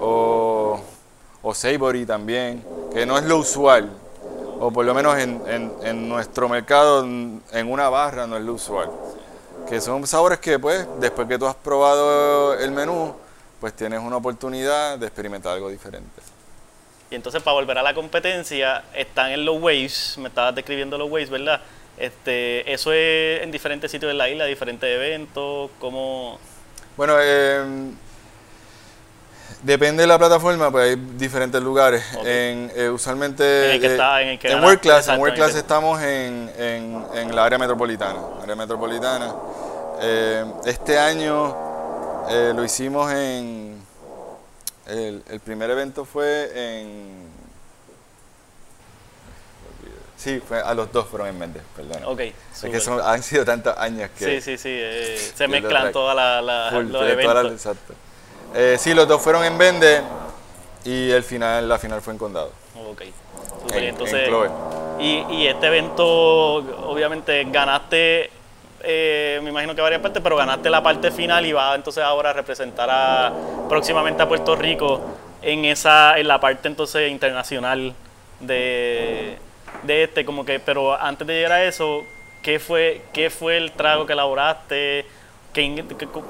[0.00, 0.80] o,
[1.42, 3.90] o savory también, que no es lo usual,
[4.60, 8.42] o por lo menos en, en- en nuestro mercado, en en una barra no es
[8.42, 8.90] lo usual.
[9.68, 13.14] Que son sabores que pues después que tú has probado el menú,
[13.60, 16.22] pues tienes una oportunidad de experimentar algo diferente.
[17.10, 21.10] Y entonces para volver a la competencia, están en los waves, me estabas describiendo los
[21.10, 21.60] waves, ¿verdad?
[21.98, 26.38] Este, eso es en diferentes sitios de la isla, diferentes eventos, como...
[26.96, 27.62] Bueno, eh,
[29.62, 32.02] depende de la plataforma, pues hay diferentes lugares.
[32.24, 35.26] En, eh, usualmente En el que está- en el que en gana- World Class, exacto,
[35.26, 38.18] en estamos en, en, en la área metropolitana.
[38.42, 39.34] Área metropolitana.
[40.00, 43.80] Eh, este año eh, lo hicimos en
[44.86, 47.31] el, el primer evento fue en
[50.22, 52.02] sí, fue a los dos fueron en Méndez, perdón.
[52.04, 52.70] Ok, es súper.
[52.72, 56.40] que son, han sido tantos años que Sí, sí, sí, eh, se mezclan todas la-
[56.40, 57.52] la- los las- eventos.
[57.52, 57.94] exacto.
[58.54, 60.02] Eh, sí, los dos fueron en Vende
[60.84, 62.52] y el final, la final fue en Condado.
[62.76, 63.02] Ok,
[63.62, 63.82] súper.
[63.82, 64.50] En, entonces, en Chloe.
[65.00, 68.30] y, y este evento, obviamente, ganaste,
[68.84, 72.30] eh, me imagino que varias partes, pero ganaste la parte final y vas entonces ahora
[72.30, 73.32] a representar a,
[73.68, 75.00] próximamente a Puerto Rico
[75.40, 77.94] en esa en la parte entonces internacional
[78.40, 79.38] de,
[79.82, 82.04] de este, como que, pero antes de llegar a eso,
[82.42, 85.06] ¿qué fue, qué fue el trago que elaboraste?
[85.52, 85.84] ¿Qué,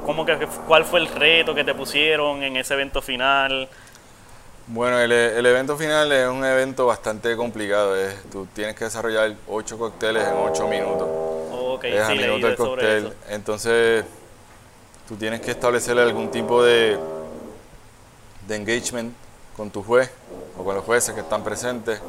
[0.04, 0.36] cómo que,
[0.66, 3.68] ¿Cuál fue el reto que te pusieron en ese evento final?
[4.66, 7.96] Bueno, el, el evento final es un evento bastante complicado.
[7.96, 11.08] es- tú tienes que desarrollar ocho cócteles en ocho minutos.
[11.50, 13.06] Ok, es a sí, minuto el cóctel.
[13.08, 13.14] eso.
[13.28, 14.04] Entonces,
[15.08, 16.98] tú tienes que establecer algún tipo de,
[18.46, 19.14] de engagement
[19.56, 20.10] con tu juez
[20.58, 22.00] o con los jueces que están presentes.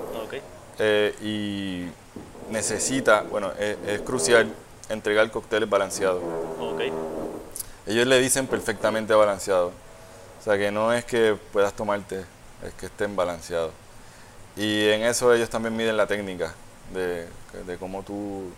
[0.79, 4.53] Eh, y necesita, bueno, es, es crucial
[4.89, 6.21] entregar cócteles balanceados.
[6.59, 6.81] Ok,
[7.87, 9.71] Ellos le dicen perfectamente balanceado.
[10.39, 12.25] O sea que no es que puedas tomarte,
[12.65, 13.71] es que estén balanceados.
[14.55, 16.53] Y en eso ellos también miden la técnica
[16.93, 17.27] de,
[17.65, 18.51] de cómo tú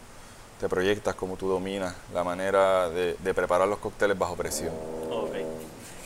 [0.60, 4.74] te proyectas, cómo tú dominas la manera de, de preparar los cócteles bajo presión.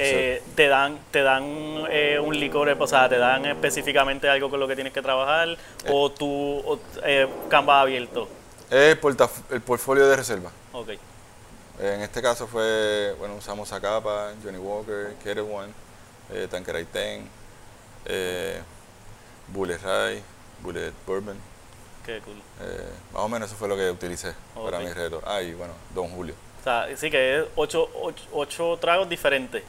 [0.02, 1.44] Eh, te dan, te dan
[1.90, 5.58] eh, un licor, o sea, te dan específicamente algo con lo que tienes que trabajar
[5.90, 6.28] o tú,
[6.66, 8.30] o, eh, canvas abierto.
[8.70, 8.98] Es
[9.50, 10.52] el, portfolio de reserva.
[10.72, 10.90] Ok,
[11.80, 15.74] En este caso fue, bueno, usamos Zacapa, Johnny Walker, Kettle One,
[16.32, 17.28] eh, Tanqueray Ten,
[18.06, 18.62] eh,
[19.48, 20.24] Bullet Rye,
[20.62, 21.38] Bullet Bourbon.
[22.06, 22.38] qué cool.
[22.62, 25.22] Eh, más o menos eso fue lo que utilicé para mi reto.
[25.26, 26.36] Ah, y bueno, Don Julio.
[26.62, 29.64] O sea, sí que es ocho, ocho, ocho tragos diferentes.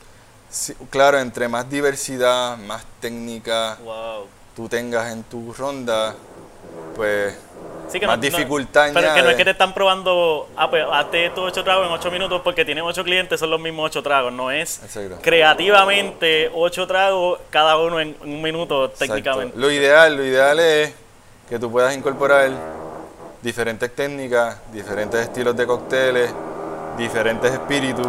[0.50, 4.26] Sí, claro, entre más diversidad, más técnica Wow.
[4.56, 6.14] tú tengas en tu ronda,
[6.96, 7.34] pues
[7.88, 9.36] Sí que más no- no- dificultad Pero es que no es añade.
[9.36, 12.84] que te están probando, ah, pues hazte estos ocho tragos en ocho minutos porque tienes
[12.84, 14.32] ocho clientes, son los mismos ocho tragos.
[14.32, 15.18] No es Exacto.
[15.22, 19.06] creativamente ocho tragos, cada uno en un minuto Exacto.
[19.06, 19.56] técnicamente.
[19.58, 20.92] Lo ideal, lo ideal es
[21.48, 22.50] que tú puedas incorporar
[23.42, 26.32] diferentes técnicas, diferentes estilos de cócteles,
[26.96, 28.06] diferentes espíritus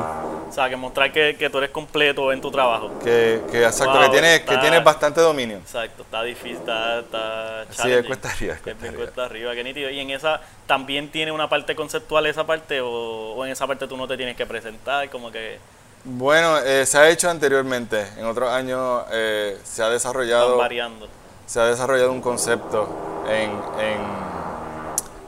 [0.52, 2.92] O sea, que mostrar que, que tú eres completo en tu trabajo.
[3.02, 5.58] Que, que exacto, Wow, que tienes, que está- tienes bastante dominio.
[5.60, 8.98] Exacto, está difícil, está, está Sí, es cuesta arriba, es Es cuesta arriba.
[9.04, 9.90] cuesta arriba, qué nítido.
[9.90, 13.88] Y en esa, ¿también tiene una parte conceptual esa parte o, o en esa parte
[13.88, 15.10] tú no te tienes que presentar?
[15.10, 15.58] Como que
[16.04, 18.06] Bueno, eh, se ha hecho anteriormente.
[18.18, 21.08] En otros años eh, se ha van desarrollado variando.
[21.46, 24.00] se ha desarrollado un concepto en, en,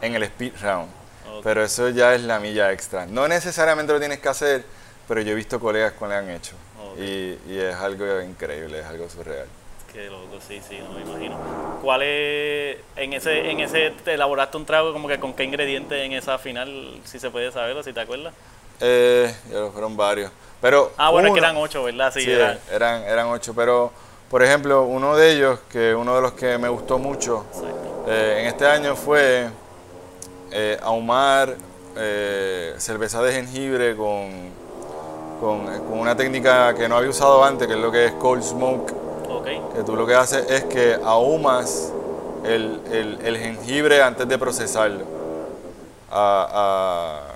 [0.02, 0.90] en el speed round.
[1.44, 3.06] Pero eso ya es la milla extra.
[3.06, 4.64] No necesariamente lo tienes que hacer,
[5.08, 6.54] pero yo he visto colegas que lo han hecho.
[6.92, 7.00] Ok.
[7.00, 9.48] Y, y es algo increíble, es algo surreal.
[9.92, 11.38] Qué loco, sí, sí, no me imagino.
[11.82, 16.04] ¿Cuál es, en ese, en ese, te elaboraste un trago como que con qué ingredientes
[16.04, 18.34] en esa final, si se puede saber o si te acuerdas?
[18.80, 20.32] Eh, ya lo fueron varios.
[20.60, 22.12] Pero Ah, bueno, es que eran ocho, ¿verdad?
[22.12, 22.58] Sí, Sí, eran.
[22.72, 23.92] eran, eran ocho, pero
[24.32, 27.46] por ejemplo, uno de ellos, que uno de los que me gustó mucho
[28.08, 29.48] eh, en este año fue
[30.52, 31.56] eh, ahumar
[31.98, 34.50] eh, cerveza de jengibre con,
[35.43, 38.41] con, con una técnica que no había usado antes, que es lo que es cold
[38.43, 38.93] smoke,
[39.29, 41.91] Ok, que tú lo que haces es que ahumas
[42.45, 45.03] el, el- el jengibre antes de procesarlo.
[46.10, 46.47] A,
[47.32, 47.34] a,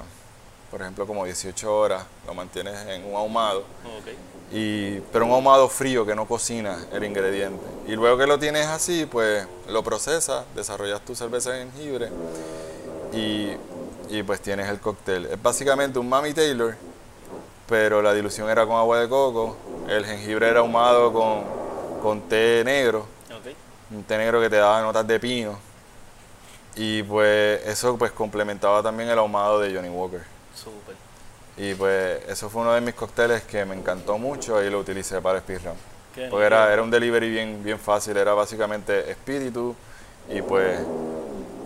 [0.72, 4.10] por ejemplo, como 18 horas, lo mantienes en un ahumado ok.
[4.54, 7.64] y, pero un ahumado frío que no cocina el ingrediente.
[7.88, 12.10] Y luego que lo tienes así, pues lo procesas, desarrollas tu cerveza de jengibre
[13.14, 13.52] y,
[14.10, 15.26] y pues tienes el cóctel.
[15.26, 16.76] Es básicamente un Mami Taylor,
[17.68, 21.44] pero la dilución era con agua de coco, el jengibre era ahumado con,
[22.02, 23.06] con té negro,
[23.92, 25.58] un té negro que te daba notas de pino.
[26.76, 30.22] Y pues eso pues complementaba también el ahumado de Johnny Walker.
[30.54, 30.96] Súper.
[31.58, 35.20] Y pues eso fue uno de mis cócteles que me encantó mucho y lo utilicé
[35.20, 35.74] para speedrun.
[36.14, 39.76] Qué Porque era, era un delivery bien, bien fácil, era básicamente espíritu
[40.30, 40.80] y pues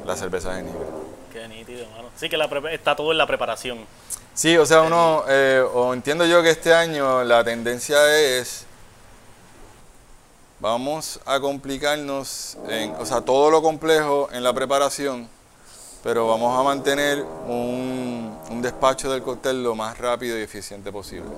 [0.06, 0.88] la cerveza de jengibre.
[1.34, 2.10] Qué nítido, hermano.
[2.16, 3.86] Sí, que la está todo en la preparación.
[4.34, 8.66] Sí, o sea, uno, eh, o entiendo yo que este año la tendencia es,
[10.62, 15.28] vamos a complicarnos, en, o sea, todo lo complejo en la preparación,
[16.02, 21.30] pero vamos a mantener un, un despacho del cóctel lo más rápido y eficiente posible.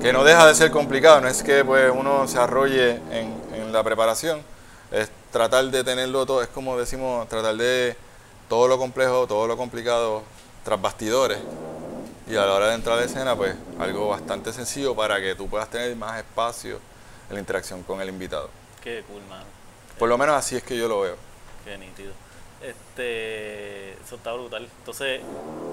[0.00, 3.70] Que no deja de ser complicado, no es que pues, uno se arrolle en, en
[3.70, 4.40] la preparación,
[4.90, 7.98] es tratar de tenerlo todo, es como decimos, tratar de
[8.48, 10.22] todo lo complejo, todo lo complicado
[10.64, 11.38] tras bastidores.
[12.28, 15.34] Y a la hora de entrar a la escena, pues algo bastante sencillo para que
[15.34, 16.78] tú puedas tener más espacio
[17.28, 18.50] en la interacción con el invitado.
[18.82, 19.44] Qué cool, mano.
[19.98, 21.16] Por lo menos así es que yo lo veo.
[21.64, 22.12] Qué nítido.
[22.62, 24.68] Este, eso está brutal.
[24.78, 25.20] Entonces,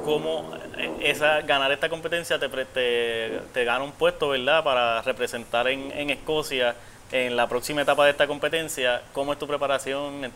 [0.06, 4.64] ¿cómo eh, esa, ganar esta competencia te, te, te gana un puesto, verdad?
[4.64, 6.76] Para representar en, en Escocia
[7.12, 9.02] en la próxima etapa de esta competencia.
[9.14, 10.32] ¿Cómo es tu preparación?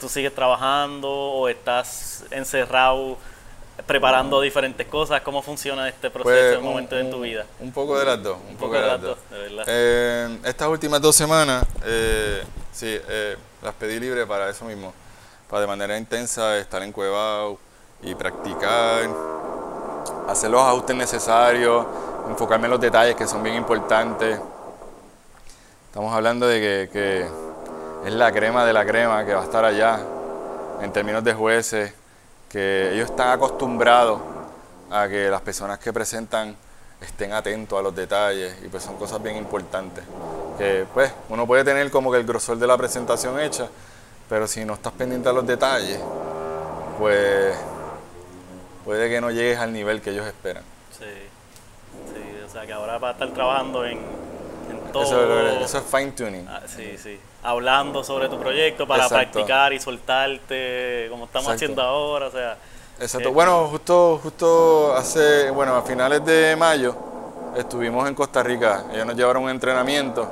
[0.00, 3.18] ¿Tú sigues trabajando o estás encerrado
[3.86, 5.20] preparando diferentes cosas?
[5.22, 7.44] ¿Cómo funciona este proceso Pues, en un momento en tu vida?
[7.60, 8.38] Un poco de las dos.
[8.48, 9.18] Un, poco, de las dos.
[9.30, 9.64] de verdad.
[9.66, 14.92] Eh, estas últimas dos semanas, eh, sí, eh, las pedí libre para eso mismo.
[15.48, 17.58] Para de manera intensa estar en Cuevao
[18.02, 19.08] y practicar,
[20.28, 21.86] hacer los ajustes necesarios,
[22.28, 24.38] enfocarme en los detalles que son bien importantes.
[25.88, 29.64] Estamos hablando de que, que es la crema de la crema que va a estar
[29.64, 30.00] allá
[30.82, 31.92] en términos de jueces,
[32.54, 34.20] que ellos están acostumbrados
[34.88, 36.54] a que las personas que presentan
[37.00, 40.04] estén atentos a los detalles y pues son cosas bien importantes.
[40.56, 43.66] Que pues uno puede tener como que el grosor de la presentación hecha,
[44.28, 45.98] pero si no estás pendiente a los detalles,
[46.96, 47.56] pues
[48.84, 50.62] puede que no llegues al nivel que ellos esperan.
[50.96, 51.06] Sí,
[52.14, 55.02] sí, o sea que ahora va a estar trabajando en, en todo.
[55.02, 56.46] Eso, eso es fine tuning.
[56.48, 57.18] Ah, sí, sí.
[57.44, 59.32] Hablando sobre tu proyecto para Exacto.
[59.32, 61.64] practicar y soltarte, como estamos Exacto.
[61.64, 62.56] haciendo ahora, o sea.
[62.98, 63.28] Exacto.
[63.28, 66.96] eh, Bueno, justo, justo hace, bueno, a finales de mayo
[67.54, 68.84] estuvimos en Costa Rica.
[68.92, 70.26] Ellos nos llevaron un entrenamiento.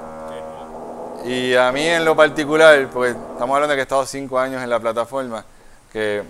[1.25, 4.63] Y a mí en lo particular, pues estamos hablando de que he estado cinco años
[4.63, 5.45] en la plataforma,
[5.93, 6.23] que,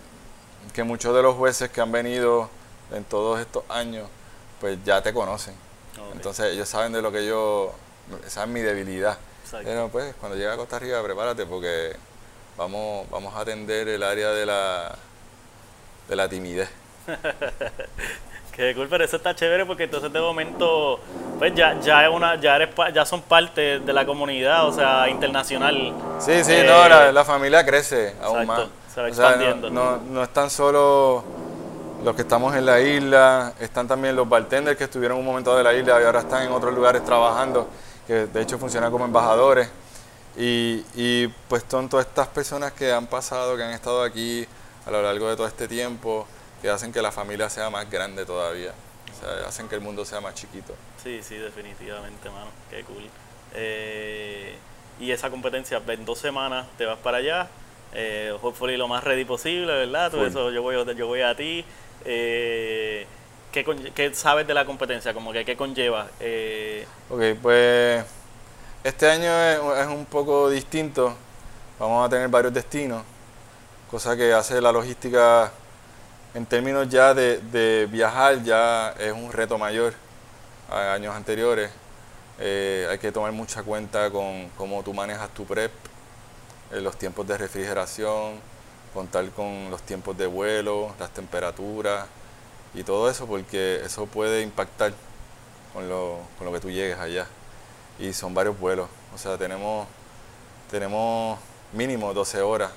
[0.74, 2.50] que muchos de los jueces que han venido
[2.92, 4.06] en todos estos años,
[4.60, 5.54] pues ya te conocen.
[6.12, 7.72] Entonces ellos saben de lo que yo,
[8.26, 9.16] esa es mi debilidad.
[9.58, 9.66] Exacto.
[9.68, 11.96] Pero pues cuando llegue a Costa Rica prepárate porque
[12.56, 14.94] vamos, vamos a atender el área de la,
[16.08, 16.68] de la timidez.
[18.54, 21.00] Qué cool, pero eso está chévere porque entonces de momento,
[21.38, 25.08] pues ya, ya, es una, ya, eres, ya son parte de la comunidad, o sea,
[25.08, 25.94] internacional.
[26.18, 28.94] Sí, sí, Eh, no, la, la familia crece aún exacto, más.
[28.94, 29.70] se va O sea, no- expandiendo.
[29.70, 31.24] no, no están solo
[32.04, 35.62] los que estamos en la isla, están también los bartenders que estuvieron un momento de
[35.64, 37.68] la isla y ahora están en otros lugares trabajando,
[38.06, 39.68] que de hecho funcionan como embajadores.
[40.36, 44.46] Y, y pues son todas estas personas que han pasado, que han estado aquí
[44.86, 46.26] a lo largo de todo este tiempo,
[46.60, 48.72] que hacen que la familia sea más grande todavía.
[48.72, 50.74] o sea, hacen que el mundo sea más chiquito.
[51.02, 52.50] Sí, sí, definitivamente, mano.
[52.70, 53.04] Qué cool.
[53.54, 54.56] Eh,
[55.00, 57.48] y esa competencia, en dos semanas te vas para allá,
[57.92, 60.10] eh, hopefully lo más ready posible, ¿verdad?
[60.10, 60.30] Todo Full.
[60.30, 61.64] eso, yo voy, yo voy a ti.
[62.04, 63.06] Eh,
[63.52, 65.14] ¿qué, qué sabes de la competencia?
[65.14, 66.08] Como que, ¿Qué conlleva?
[66.20, 68.04] Eh, Ok, pues
[68.84, 71.14] este año es, es un poco distinto.
[71.78, 73.04] Vamos a tener varios destinos,
[73.90, 75.52] cosa que hace la logística
[76.34, 79.94] en términos ya de, de viajar ya es un reto mayor
[80.70, 81.70] a años anteriores.
[82.38, 85.72] Eh, hay que tomar mucha cuenta con cómo tú manejas tu prep,
[86.72, 88.40] eh, los tiempos de refrigeración,
[88.94, 92.06] contar con los tiempos de vuelo, las temperaturas
[92.74, 94.92] y todo eso, porque eso puede impactar
[95.72, 97.26] con lo, con lo que tú llegues allá.
[97.98, 99.86] Y son varios vuelos, o sea, tenemos,
[100.70, 101.38] tenemos
[101.72, 102.70] mínimo 12 horas.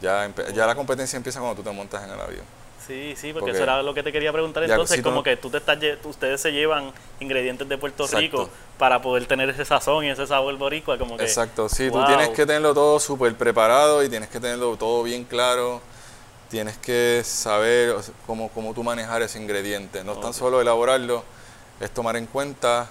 [0.00, 2.44] Ya, ya la competencia empieza cuando tú te montas en el avión.
[2.78, 5.16] sí, sí, porque, Porque eso era lo que te quería preguntar entonces, si tú como
[5.16, 8.20] no- que tú te estás, ustedes se llevan ingredientes de Puerto Exacto.
[8.20, 11.24] Rico para poder tener ese sazón y ese sabor boricua, como que...
[11.24, 12.06] Exacto, sí, tú wow.
[12.06, 15.80] tienes que tenerlo todo súper preparado y tienes que tenerlo todo bien claro.
[16.50, 20.02] Tienes que saber o sea, cómo, cómo tú manejar ese ingrediente.
[20.04, 21.22] No es tan solo elaborarlo,
[21.80, 22.88] es tomar en cuenta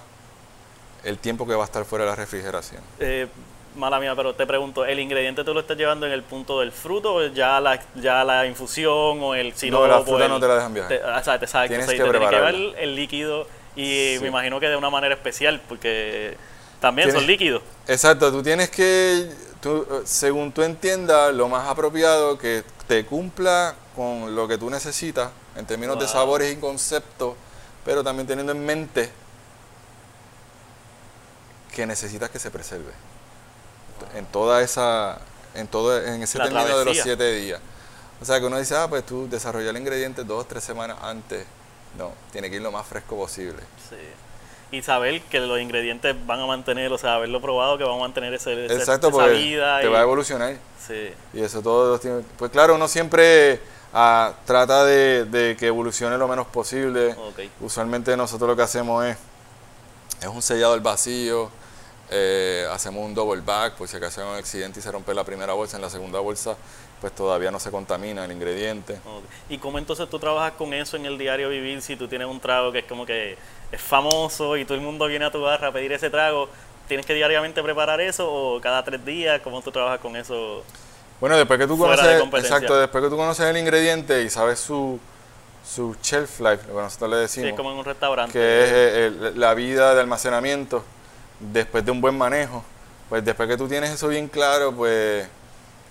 [1.04, 2.82] el tiempo que va a estar fuera de la refrigeración.
[3.00, 3.28] Eh,
[3.76, 6.72] mala mía, pero te pregunto, ¿el ingrediente tú lo estás llevando en el punto del
[6.72, 9.88] fruto o ya la, ya la infusión o el sirope?
[9.88, 10.90] la fruta el- no te la dejan viajar.
[10.90, 11.68] te- ah, exacto, exacto.
[11.70, 14.20] Tienes o sea, que te tiene que ver el, el líquido y Sí.
[14.22, 16.36] me imagino que de una manera especial porque
[16.80, 17.62] también Tienes- son líquidos.
[17.88, 19.30] Exacto, tú tienes que,
[19.62, 25.30] tú, según tú entiendas, lo más apropiado que te cumpla con lo que tú necesitas
[25.56, 27.36] en términos de sabores y conceptos,
[27.84, 29.12] pero también teniendo en mente
[31.74, 32.92] que necesitas que se preserve.
[34.16, 35.20] En toda esa,
[35.54, 37.60] en todo, en ese La término de los siete días.
[38.22, 41.46] O sea que uno dice, ah, pues tú desarrollar el ingrediente dos, tres semanas antes.
[41.98, 43.62] No, tiene que ir lo más fresco posible.
[43.90, 43.96] Sí.
[44.72, 48.00] Y saber que los ingredientes van a mantener, o sea, haberlo probado que van a
[48.00, 49.80] mantener ese, ese- Exacto, esa vida.
[49.80, 50.56] te y- va a evolucionar.
[50.86, 51.10] sí.
[51.34, 53.62] Y eso tiene- Pues claro, uno siempre
[53.94, 57.14] ah, trata de, de que evolucione lo menos posible.
[57.14, 57.40] Ok.
[57.62, 59.18] Usualmente nosotros lo que hacemos es,
[60.22, 61.50] es un sellado al vacío,
[62.10, 65.24] eh, hacemos un double back, por si acaso hay un accidente y se rompe la
[65.24, 66.56] primera bolsa, en la segunda bolsa
[67.00, 68.94] pues todavía no se contamina el ingrediente.
[69.06, 69.24] Ok.
[69.50, 72.40] ¿Y cómo entonces tú trabajas con eso en el diario vivir si tú tienes un
[72.40, 73.38] trago que es como que
[73.72, 76.50] es famoso y todo el mundo viene a tu barra a pedir ese trago?
[76.88, 79.42] ¿Tienes que diariamente preparar eso o cada tres días?
[79.42, 80.64] ¿Cómo tú trabajas con eso?
[81.20, 84.60] Bueno, después que tú Fuera conoces, exacto, después que tú conoces el ingrediente y sabes
[84.60, 85.00] su,
[85.66, 87.50] su shelf life, lo que nosotros le Sí, decimos.
[87.50, 88.32] es como en un restaurante.
[88.34, 90.84] que es eh, el- la vida de almacenamiento
[91.40, 92.64] después de un buen manejo.
[93.10, 95.28] Pues después que tú tienes eso bien claro, pues,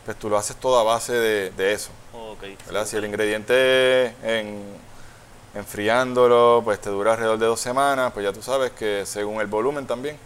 [0.05, 1.91] pues tú lo haces todo a base de, de eso.
[2.66, 2.87] ¿verdad?
[2.87, 4.62] Si el ingrediente en,
[5.57, 9.46] enfriándolo, pues te dura alrededor de dos semanas, pues ya tú sabes que según el
[9.46, 10.18] volumen también,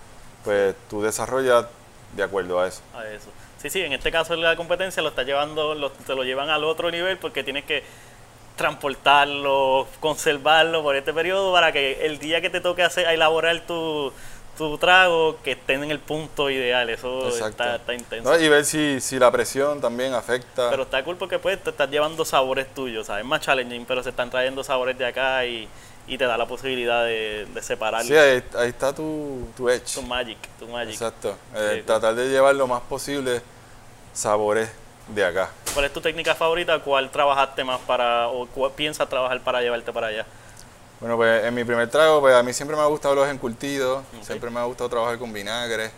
[0.44, 1.66] pues tú desarrollas
[2.16, 2.82] de acuerdo a eso.
[2.94, 3.28] a eso.
[3.58, 6.90] Sí, sí, en este caso la competencia lo está llevando, te lo llevan al otro
[6.90, 7.84] nivel porque tienes que
[8.56, 14.12] transportarlo, conservarlo por este periodo para que el día que te toque hacer, elaborar tu,
[14.68, 16.88] tu trago, que estén en el punto ideal.
[16.90, 18.30] Eso está, está intenso.
[18.30, 18.38] ¿no?
[18.38, 20.70] Y ver si, si la presión también afecta.
[20.70, 23.22] Pero está cool porque pues te estás llevando sabores tuyos, ¿sabes?
[23.22, 25.68] Es más challenging, pero se están trayendo sabores de acá y,
[26.06, 29.94] y te da la posibilidad de, de separar sí, ahí, ahí está tu, tu edge.
[29.94, 30.92] tu magic, tu magic.
[30.94, 31.36] Exacto.
[31.54, 33.42] Eh, Sí, tratar de llevar lo más posible
[34.12, 34.70] sabores
[35.08, 35.50] de acá.
[35.72, 36.78] ¿Cuál es tu técnica favorita?
[36.80, 40.26] ¿Cuál trabajaste más para, o cuál piensas trabajar para llevarte para allá?
[41.00, 44.04] Bueno, pues en mi primer trago, pues a mí siempre me ha gustado los encurtidos,
[44.22, 45.90] siempre me ha gustado trabajar con vinagre.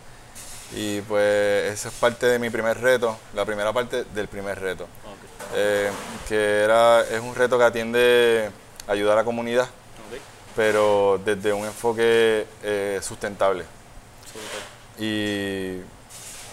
[0.75, 4.87] Y pues esa es parte de mi primer reto, la primera parte del primer reto.
[5.55, 5.91] Eh,
[6.27, 8.49] que era, es un reto que atiende
[8.87, 9.67] a ayudar a la comunidad,
[10.55, 13.65] pero desde un enfoque eh, sustentable.
[14.97, 15.81] Y,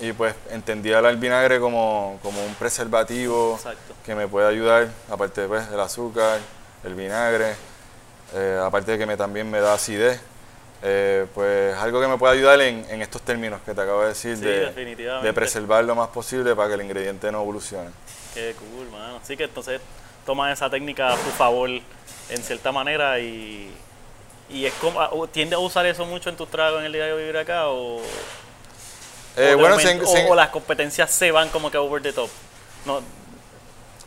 [0.01, 3.95] y pues entendía el vinagre como, como un preservativo Exacto.
[4.05, 6.41] que me puede ayudar, aparte pues, del azúcar,
[6.85, 7.55] el vinagre,
[8.35, 10.21] eh, aparte de que me, también me da acidez,
[10.83, 14.09] eh, pues algo que me puede ayudar en, en estos términos que te acabo de
[14.09, 14.73] decir, Sí, de,
[15.23, 17.91] de preservar lo más posible para que el ingrediente no evolucione.
[18.35, 19.19] Qué cool, mano.
[19.23, 19.81] Así que entonces
[20.25, 23.75] tomas esa técnica a tu favor en cierta manera y,
[24.49, 27.17] y es como, o ¿tiende a usar eso mucho en tus tragos en el diario
[27.17, 28.03] vivir acá o, Eh,
[29.37, 32.01] o de bueno, momento- se- se- o- o las competencias se van como que over
[32.03, 32.31] the top?
[32.87, 33.01] No,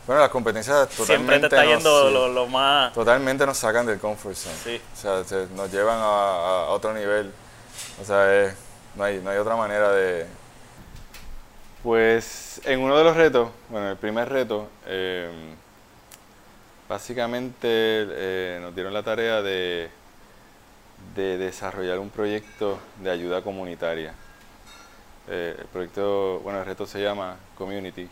[0.06, 2.92] bueno, las competencias totalmente, siempre te está nos- yendo sí, lo, lo más...
[2.92, 4.54] totalmente nos sacan del comfort zone.
[4.62, 4.80] Sí.
[4.92, 7.32] O sea, se- nos llevan a, a otro nivel.
[8.00, 8.54] O sea, es-
[8.96, 10.26] no, hay, no hay otra manera de...
[11.82, 15.30] Pues en uno de los retos, bueno, el primer reto, eh,
[16.88, 19.90] básicamente eh, nos nos dieron la tarea de,
[21.14, 24.14] de desarrollar un proyecto de ayuda comunitaria.
[25.28, 28.08] Eh, el proyecto, bueno, el reto se llama Community.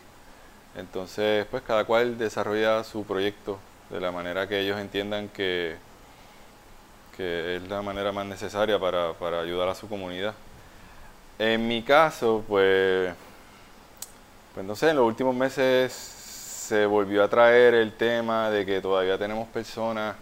[0.75, 3.59] Entonces, pues cada cual desarrolla su proyecto
[3.89, 5.75] de la manera que ellos entiendan que,
[7.15, 10.33] que es la manera más necesaria para, para ayudar a su comunidad.
[11.37, 13.13] En mi caso, pues,
[14.53, 18.81] pues no sé, en los últimos meses se volvió a traer el tema de que
[18.81, 20.15] todavía tenemos personas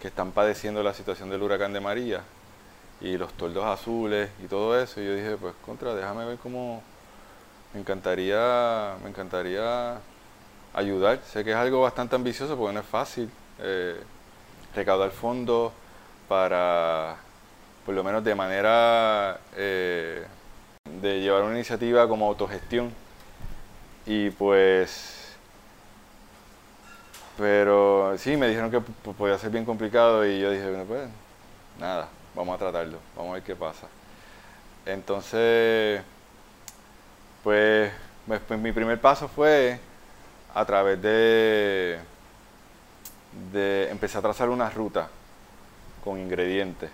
[0.00, 2.22] que están padeciendo la situación del huracán de María
[3.00, 5.00] y los toldos azules y todo eso.
[5.00, 6.82] Y yo dije, pues contra, déjame ver cómo
[7.74, 9.98] me encantaría, me encantaría
[10.72, 11.20] ayudar.
[11.26, 14.00] Sé que es algo bastante ambicioso porque no es fácil eh,
[14.74, 15.72] recaudar fondos
[16.28, 17.16] para,
[17.84, 20.24] por lo menos de manera eh,
[21.02, 22.92] de llevar una iniciativa como autogestión.
[24.06, 25.34] Y pues,
[27.36, 31.08] pero sí, me dijeron que podía ser bien complicado y yo dije, bueno, pues
[31.80, 33.88] nada, vamos a tratarlo, vamos a ver qué pasa.
[34.86, 36.02] Entonces,
[37.44, 37.92] pues,
[38.26, 39.78] pues, mi primer paso fue
[40.54, 41.98] a través de,
[43.52, 45.08] de empezar a trazar una ruta
[46.02, 46.90] con ingredientes.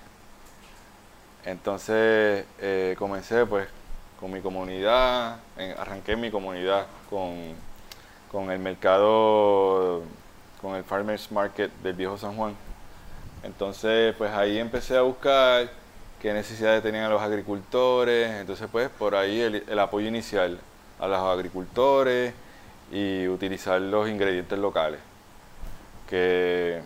[1.45, 3.69] Entonces eh, comencé pues
[4.19, 5.39] con mi comunidad,
[5.79, 7.55] arranqué mi comunidad con,
[8.31, 10.03] con, el mercado,
[10.61, 12.55] con el Farmers Market del Viejo San Juan.
[13.43, 15.80] Entonces pues ahí empecé a buscar
[16.21, 20.61] qué necesidades tenían los agricultores, entonces pues por ahí el, apoyo inicial
[20.99, 22.35] a los agricultores
[22.93, 25.01] y utilizar los ingredientes locales,
[26.09, 26.83] que,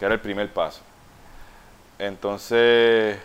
[0.00, 0.80] era el primer paso.
[1.98, 3.18] Entonces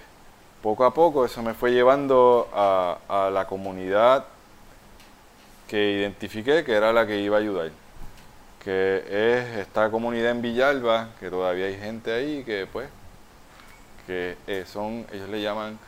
[0.62, 4.26] poco a poco eso me fue llevando a, la comunidad
[5.68, 7.72] que identifiqué que era la que iba a ayudar,
[8.62, 12.90] que es esta comunidad en Villalba, que todavía hay gente ahí que pues,
[14.06, 15.80] que eh, son, ellos le llaman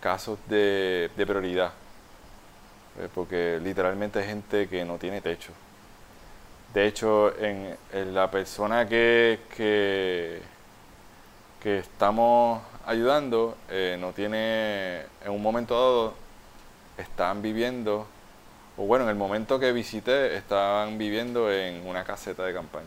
[0.00, 1.72] casos de, prioridad,
[2.98, 5.52] eh, porque literalmente hay gente que no tiene techo.
[6.72, 7.76] De hecho, en,
[8.12, 10.42] la persona que, que,
[11.62, 16.14] que estamos ayudando, eh, no tiene, en un momento dado,
[16.98, 18.06] están viviendo,
[18.76, 22.86] o bueno, en el momento que visité, estaban viviendo en una caseta de campaña.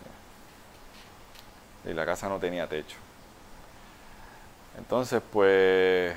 [1.86, 3.07] Y la casa no tenía techo.
[4.78, 6.16] Entonces, pues,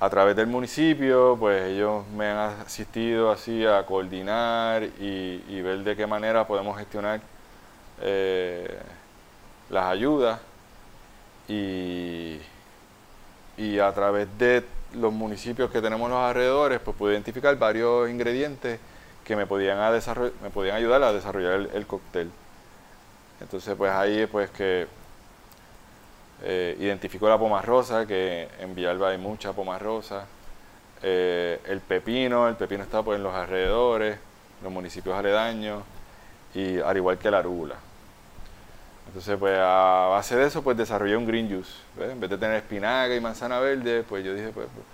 [0.00, 5.96] a través del municipio, pues ellos me han asistido así a coordinar y, ver de
[5.96, 7.20] qué manera podemos gestionar
[8.00, 8.78] eh,
[9.70, 10.40] las ayudas
[11.48, 12.38] y,
[13.56, 14.64] y a través de
[14.94, 18.78] los municipios que tenemos los alrededores, pues pude identificar varios ingredientes
[19.24, 22.30] que me podían, ayudar a desarrollar el, cóctel.
[23.40, 24.86] Entonces, pues ahí pues que
[26.42, 30.26] eh, identificó la poma rosa, que en Villalba hay mucha poma rosa.
[31.02, 34.18] Eh, el pepino, el pepino está pues en los alrededores,
[34.62, 35.82] los municipios aledaños,
[36.54, 37.76] y al igual que la arúgula.
[39.08, 41.72] Entonces, pues a base de eso, pues desarrollé un green juice.
[41.98, 44.86] En vez de tener espinaca y manzana verde, pues yo dije, pues, pues,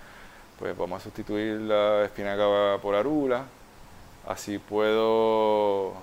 [0.59, 3.43] pues vamos a sustituir la espinaca por arula.
[4.27, 5.93] Así puedo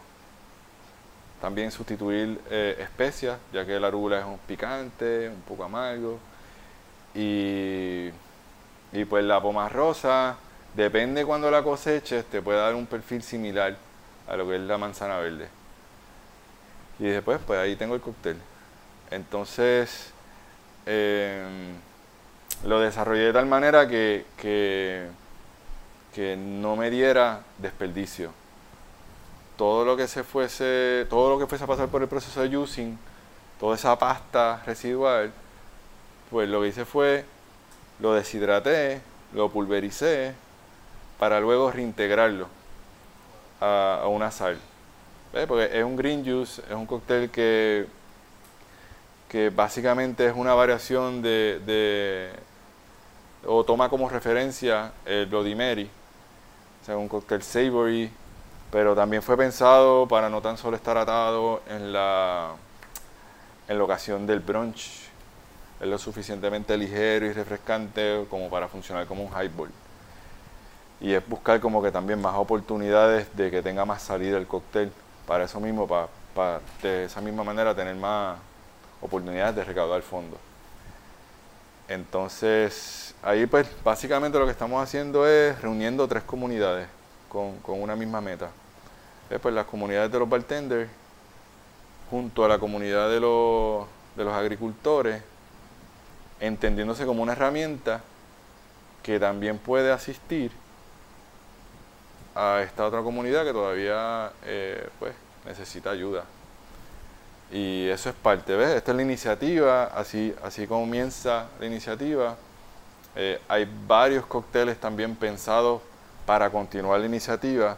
[1.43, 6.21] también sustituir eh, especias, ya que la arula es un picante, un poco amargo.
[7.17, 8.11] Y,
[8.93, 10.37] y pues la poma rosa,
[10.75, 13.77] depende cuando la coseches, te puede dar un perfil similar
[14.29, 15.49] a lo que es la manzana verde.
[17.01, 18.37] Y después, pues ahí tengo el cóctel.
[19.11, 20.13] Entonces,
[20.87, 21.75] em,
[22.65, 25.11] lo desarrollé de tal manera que, que,
[26.37, 28.33] no me diera desperdicio.
[29.57, 32.57] Todo lo que se fuese, todo lo que fuese a pasar por el proceso de
[32.57, 32.99] using,
[33.61, 35.33] toda esa pasta residual,
[36.31, 37.25] pues lo que hice fue,
[38.01, 39.01] lo deshidraté,
[39.35, 40.35] lo pulvericé,
[41.19, 42.49] para luego reintegrarlo
[43.61, 44.59] a una sal.
[45.47, 47.87] Porque es un green juice, es un cóctel que,
[49.29, 52.31] que básicamente es una variación de,
[53.47, 55.89] o toma como referencia el Bloody Mary,
[56.83, 58.11] o sea, un cóctel savory,
[58.73, 62.53] pero también fue pensado para no tan solo estar atado en la,
[63.69, 65.11] en la ocasión del brunch,
[65.79, 69.71] es lo suficientemente ligero y refrescante como para funcionar como un highball.
[71.03, 74.91] Y es buscar como que también más oportunidades de que tenga más salida el cóctel
[75.27, 78.39] para eso mismo, para, de esa misma manera tener más
[79.03, 80.39] oportunidades de recaudar fondos.
[81.89, 86.89] Entonces, ahí pues básicamente lo que estamos haciendo es reuniendo tres comunidades
[87.29, 88.51] con, una misma meta.
[89.39, 90.91] Pues las comunidades de los bartenders,
[92.11, 95.23] junto a la comunidad de los, de los agricultores,
[96.41, 98.03] entendiéndose como una herramienta
[99.03, 100.51] que también puede asistir
[102.35, 105.15] a esta otra comunidad que todavía eh, pues,
[105.47, 106.25] necesita ayuda.
[107.51, 108.71] Y eso es parte, ¿ves?
[108.71, 112.37] Esta es la iniciativa, así, así comienza la iniciativa.
[113.15, 115.83] Eh, hay varios cócteles también pensados
[116.25, 117.77] para continuar la iniciativa.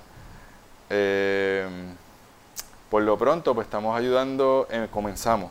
[0.90, 1.66] Eh,
[2.90, 5.50] por lo pronto, pues estamos ayudando, comenzamos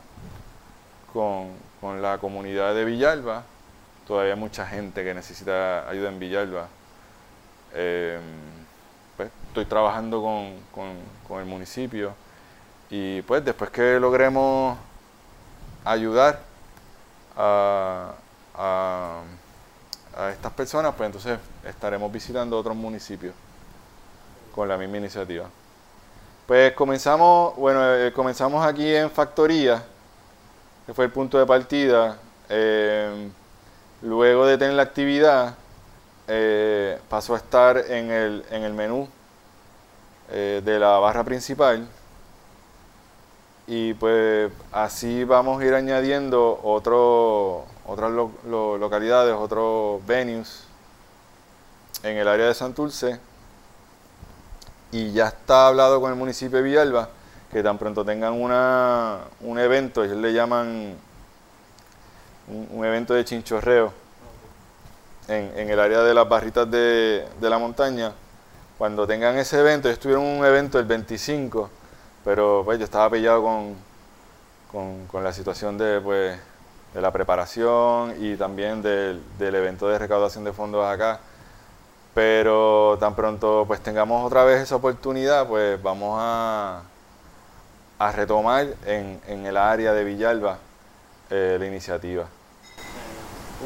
[1.12, 1.48] con,
[1.80, 3.42] con, la comunidad de Villalba.
[4.06, 6.68] Todavía hay mucha gente que necesita ayuda en Villalba.
[7.74, 8.18] Eh,
[9.16, 10.54] pues, estoy trabajando con,
[11.26, 12.14] con, el municipio
[12.88, 14.78] y pues después que logremos
[15.84, 16.40] ayudar
[17.36, 18.12] a,
[20.30, 23.34] estas personas, pues entonces estaremos visitando otros municipios
[24.54, 25.46] con la misma iniciativa.
[26.46, 29.82] Pues comenzamos, bueno, eh, comenzamos aquí en Factoría,
[30.86, 32.18] que fue el punto de partida.
[32.48, 33.30] Eh,
[34.02, 35.54] luego de tener la actividad,
[36.28, 39.08] eh, pasó a estar en el, en el menú
[40.30, 41.86] de la barra principal
[43.66, 50.64] y pues así vamos a ir añadiendo otro, otras localidades, otros venues
[52.02, 53.20] en el área de Santurce.
[54.94, 57.08] Y ya está hablado con el municipio de Villalba
[57.52, 60.94] que tan pronto tengan una, un evento, ellos le llaman
[62.48, 63.92] un, evento de chinchorreo
[65.28, 68.12] en, en, el área de las barritas de, de la montaña.
[68.76, 71.70] Cuando tengan ese evento, ellos tuvieron un evento el 25
[72.24, 73.76] pero pues yo estaba pillado con,
[75.06, 76.38] con, la situación de, pues,
[76.94, 81.20] de la preparación y también del, del, evento de recaudación de fondos acá.
[82.14, 86.82] Pero tan pronto pues tengamos otra vez esa oportunidad, pues vamos a,
[87.98, 90.58] a retomar en, en el área de Villalba
[91.30, 92.26] eh, la iniciativa.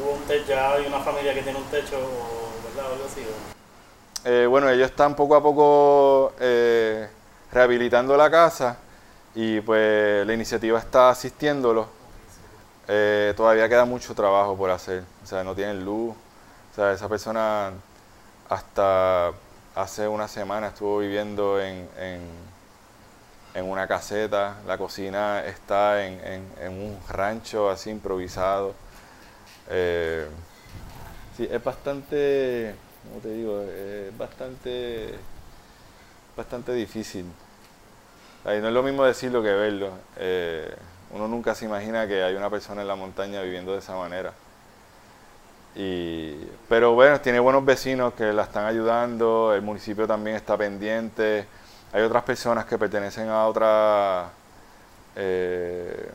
[0.01, 0.73] ¿Hubo un techo ya?
[0.73, 1.97] ¿Hay una familia que tiene un techo,
[2.75, 2.91] verdad?
[2.91, 3.21] algo así?
[4.25, 6.33] Eh, bueno, ellos están poco a poco...
[6.39, 7.07] Eh,
[7.51, 8.77] rehabilitando la casa
[9.33, 11.87] y pues la iniciativa está asistiéndolo.
[12.87, 16.11] Eh, todavía queda mucho trabajo por hacer, o sea, no tienen luz,
[16.71, 17.71] o sea, esa persona
[18.49, 19.31] hasta
[19.75, 21.87] hace una semana estuvo viviendo en,
[23.53, 28.73] en, una caseta, la cocina está en, un rancho así improvisado.
[29.69, 30.27] Eh,
[31.37, 32.75] sí, es bastante,
[33.07, 33.61] ¿cómo te digo?
[33.61, 35.13] Es bastante
[36.39, 37.25] bastante difícil.
[38.45, 39.91] Ahí no es lo mismo decirlo que verlo.
[40.17, 40.73] Eh,
[41.11, 44.33] uno nunca se imagina que hay una persona en la montaña viviendo de esa manera.
[45.75, 46.35] Y,
[46.67, 51.45] pero bueno, tiene buenos vecinos que la están ayudando, el municipio también está pendiente,
[51.93, 54.29] hay otras personas que pertenecen a otras
[55.15, 56.11] eh,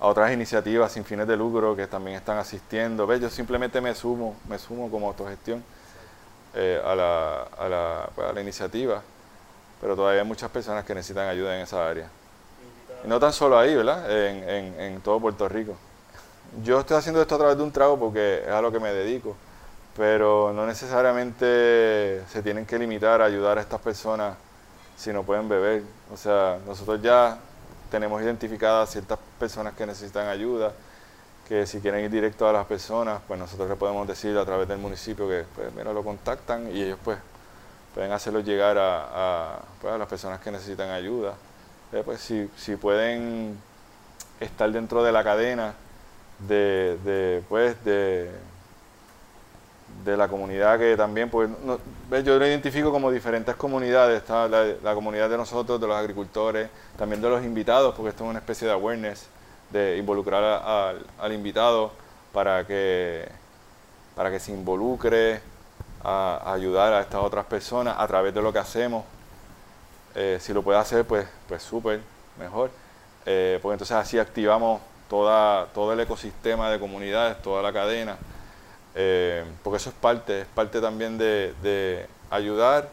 [0.00, 3.12] a otras iniciativas sin fines de lucro que también están asistiendo.
[3.16, 5.64] Yo simplemente me sumo, me sumo como autogestión
[6.54, 9.02] eh, a, la, a, la, pues, a, la, iniciativa,
[9.80, 12.08] pero todavía hay muchas personas que necesitan ayuda en esa área.
[13.04, 14.10] Y no tan solo ahí, ¿verdad?
[14.10, 15.76] En, en todo Puerto Rico.
[16.62, 18.92] Yo estoy haciendo esto a través de un trago porque es a lo que me
[18.92, 19.36] dedico,
[19.96, 24.36] pero no necesariamente se tienen que limitar a ayudar a estas personas
[24.96, 25.82] si no pueden beber.
[26.12, 27.38] O sea, nosotros ya
[27.90, 30.72] tenemos identificadas ciertas personas que necesitan ayuda
[31.48, 34.66] que si quieren ir directo a las personas, pues nosotros les podemos decir a través
[34.66, 37.18] del municipio que pues, mira, lo contactan y ellos pues
[37.94, 41.34] pueden hacerlo llegar a, pues, las personas que necesitan ayuda.
[41.92, 43.58] Eh, pues si, si pueden
[44.40, 45.74] estar dentro de la cadena
[46.46, 48.30] de, de pues de,
[50.04, 51.48] de la comunidad que también, pues
[52.24, 57.22] yo lo identifico como diferentes comunidades, está la, comunidad de nosotros, de los agricultores, también
[57.22, 59.26] de los invitados, porque esto es una especie de awareness
[59.70, 60.42] de involucrar
[61.18, 61.92] al invitado
[62.32, 63.26] para que,
[64.14, 65.40] para que se involucre
[66.02, 69.04] a, ayudar a estas otras personas a través de lo que hacemos.
[70.14, 72.00] Eh, si lo puede hacer, pues pues súper,
[72.38, 72.70] mejor.
[73.26, 74.80] Eh, porque entonces así activamos
[75.14, 78.16] toda, todo el ecosistema de comunidades, toda la cadena.
[78.96, 82.88] Eh, porque eso es parte, es parte también de, ayudar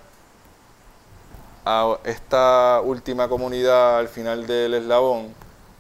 [1.66, 5.34] a esta última comunidad al final del eslabón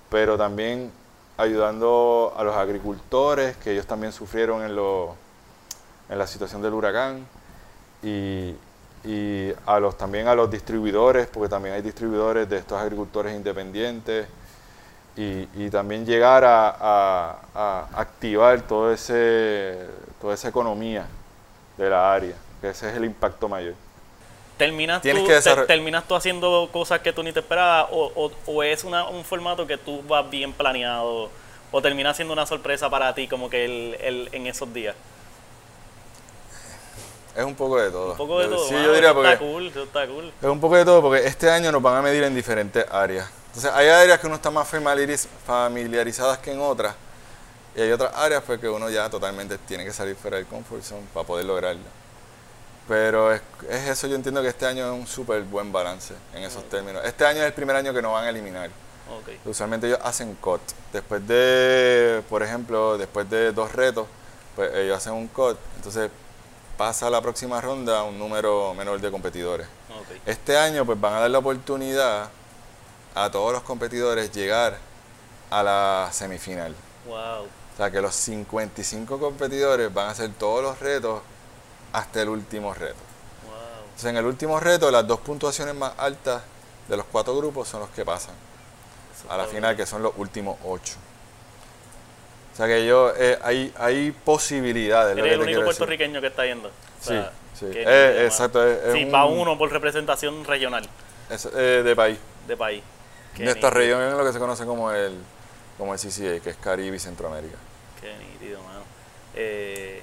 [0.10, 0.92] pero también
[1.38, 5.16] ayudando a los agricultores, que ellos también sufrieron en, lo,
[6.10, 7.26] en la situación del huracán,
[8.02, 8.56] y,
[9.06, 14.28] y, a los, también a los distribuidores, porque también hay distribuidores de estos agricultores independientes,
[15.18, 19.78] y, y también llegar a, a, a, activar todo ese,
[20.22, 21.06] toda esa economía
[21.78, 23.74] de la área, que ese es el impacto mayor.
[24.58, 28.12] ¿Terminas, Tienes tú, que te- ¿Terminas tú haciendo cosas que tú ni te esperabas o,
[28.16, 31.30] o- o es una- un formato que tú vas bien planeado
[31.72, 34.96] o termina siendo una sorpresa para ti como que el, el- en esos días?
[37.36, 38.12] Es un poco de todo.
[38.12, 38.68] Un poco de Yo- todo.
[38.68, 40.34] Sí, yo diría porque está cool, está cool.
[40.42, 43.30] es un poco de todo porque este año nos van a medir en diferentes áreas.
[43.54, 46.96] Entonces hay áreas que uno está más familiariz- familiarizadas que en otras
[47.76, 50.82] y hay otras áreas pues que uno ya totalmente tiene que salir fuera del comfort
[50.84, 51.82] zone para poder lograrla.
[52.88, 56.44] Pero es, es eso, yo entiendo que este año es un súper buen balance en
[56.44, 57.02] esos términos.
[57.06, 58.70] Este año es el primer año que nos van a eliminar.
[59.10, 59.30] Ok.
[59.46, 60.62] Usualmente ellos hacen cut.
[60.92, 64.08] Después de, por ejemplo, después de dos retos,
[64.56, 65.58] pues ellos hacen un cut.
[65.78, 66.10] Entonces
[66.78, 69.68] pasa a la próxima ronda un número menor de competidores.
[69.90, 70.18] ok.
[70.26, 72.30] Este año pues van a dar la oportunidad
[73.16, 74.78] a todos los competidores llegar
[75.50, 76.74] a la semifinal.
[77.06, 77.44] Wow.
[77.44, 81.22] O sea que los 55 competidores van a hacer todos los retos
[81.94, 82.96] hasta el último reto.
[83.46, 83.56] Wow.
[83.86, 86.42] Entonces en el último reto las dos puntuaciones más altas
[86.88, 88.36] de los cuatro grupos son los que pasan
[89.18, 90.94] Eso a la final, que son los últimos ocho.
[92.54, 95.14] O sea que yo, eh, hay, hay posibilidades.
[95.18, 95.66] Eres que el único decir.
[95.66, 96.68] puertorriqueño que está yendo.
[96.68, 97.66] O Sí, sea, sí.
[97.74, 100.88] Eh, exacto, es, es Sí, un- va uno por representación regional
[101.30, 102.20] es, eh, de país.
[102.48, 102.84] de país.
[103.36, 105.18] Qué de esta nítido, región es lo que se conoce como el,
[105.78, 107.58] como el CCA, que es Caribe y Centroamérica.
[108.00, 108.82] Qué nítido, mano.
[109.36, 110.02] Eh,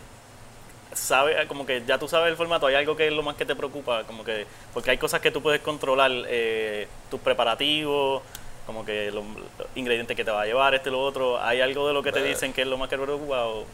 [0.92, 3.44] sabe, como que ya tú sabes el formato, hay algo que es lo más que
[3.44, 8.22] te preocupa, como que, porque hay cosas que tú puedes controlar, eh, tus preparativos,
[8.66, 9.24] como que los,
[9.58, 12.02] los ingredientes que te va a llevar, este y lo otro, ¿hay algo de lo
[12.02, 13.64] que te dicen que es lo más que te preocupa o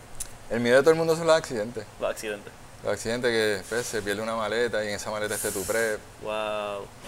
[0.51, 1.85] El miedo de todo el mundo son los accidentes.
[2.01, 2.53] los accidentes?
[2.85, 5.99] Los accidentes que pues, se pierde una maleta y en esa maleta esté tu prep,
[6.22, 6.32] Wow.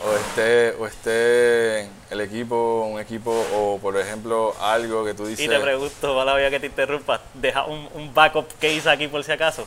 [0.04, 5.44] o esté, o esté el equipo, un equipo, o por ejemplo algo que tú dices.
[5.44, 9.22] Y te pregunto, mala vida que te interrumpa, deja un, un backup case aquí por
[9.22, 9.66] si acaso.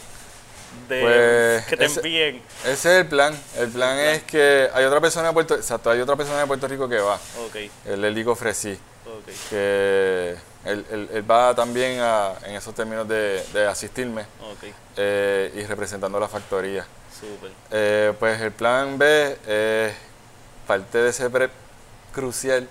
[0.87, 2.41] De Pues, que te ese- envíen.
[2.63, 3.39] Ese es el plan.
[3.57, 6.67] El plan es que hay otra persona de Puerto, exacto, hay otra persona de Puerto
[6.67, 7.15] Rico que va.
[7.15, 7.55] Ok,
[7.85, 8.73] El Elico Fresí,
[9.05, 9.33] ok.
[9.49, 10.35] que
[10.65, 14.25] él, él- él va también a- en esos términos de, de asistirme
[14.97, 16.85] eh, y representando la factoría.
[17.19, 17.51] súper.
[17.71, 19.93] Eh, pues el plan B es
[20.67, 21.51] parte de ese prep
[22.13, 22.67] crucial,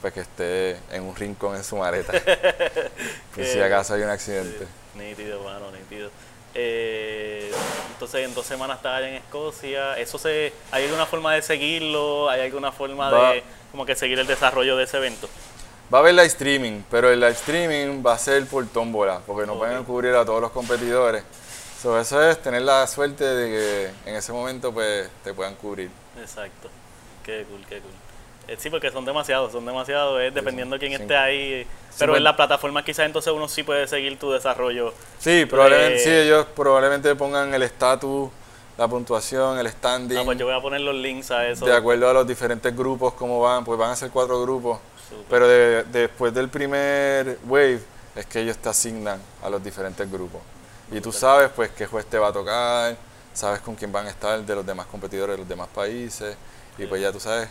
[0.00, 2.12] pues que esté en un rincón en su maleta.
[3.34, 4.66] por si acaso hay un accidente.
[4.94, 6.10] Nítido, mano, nítido.
[6.54, 7.50] Eh,
[7.92, 9.96] entonces, en dos semanas estás allá en Escocia.
[9.98, 12.28] ¿Eso se, ¿Hay alguna forma de seguirlo?
[12.28, 15.28] ¿Hay alguna forma Va- de como que seguir el desarrollo de ese evento?
[15.92, 19.46] Va a haber live streaming, pero el live streaming va a ser por tómbola, porque
[19.46, 21.24] no pueden cubrir a todos los competidores.
[21.82, 25.90] So, eso es tener la suerte de que en ese momento pues te puedan cubrir.
[26.20, 26.68] Exacto.
[27.24, 27.90] Qué cool, qué cool.
[28.46, 31.02] Eh, sí, porque son demasiados, son demasiados, dependiendo de quién cinco.
[31.04, 31.66] esté ahí.
[31.98, 34.92] Pero en la plataforma quizás entonces uno sí puede seguir tu desarrollo.
[35.18, 38.30] Sí, probablemente, Eh, sí, ellos probablemente pongan el estatus,
[38.80, 41.66] la puntuación, el standing, Ah, pues yo voy a poner los links a eso.
[41.66, 44.78] de acuerdo a los diferentes grupos, cómo van, pues van a ser cuatro grupos.
[45.28, 47.80] Pero de- después del primer wave
[48.16, 50.40] es que ellos te asignan a los diferentes grupos.
[50.90, 52.96] Y tú sabes pues qué juez te va a tocar,
[53.34, 56.34] sabes con quién van a estar de los demás competidores de los demás países.
[56.78, 57.50] Y pues ya tú sabes,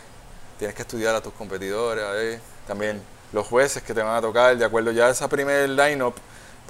[0.58, 3.00] tienes que estudiar a tus competidores, a ver, también
[3.32, 6.14] los jueces que te van a tocar, de acuerdo ya a esa primer line-up,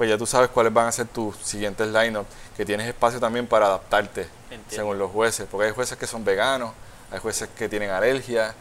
[0.01, 2.25] pues ya tú sabes cuáles van a ser tus siguientes line-up,
[2.57, 4.65] que tienes espacio también para adaptarte Entiendo.
[4.71, 6.73] según los jueces, porque hay jueces que son veganos,
[7.13, 8.55] hay jueces que tienen alergia,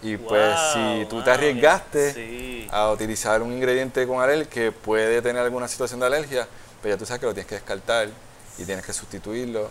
[0.00, 2.66] y pues si Wow, tú te arriesgaste Sí.
[2.72, 6.48] a utilizar un ingrediente con alergia que puede tener alguna situación de alergia,
[6.80, 8.08] pues ya tú sabes que lo tienes que descartar
[8.56, 9.68] y tienes que sustituirlo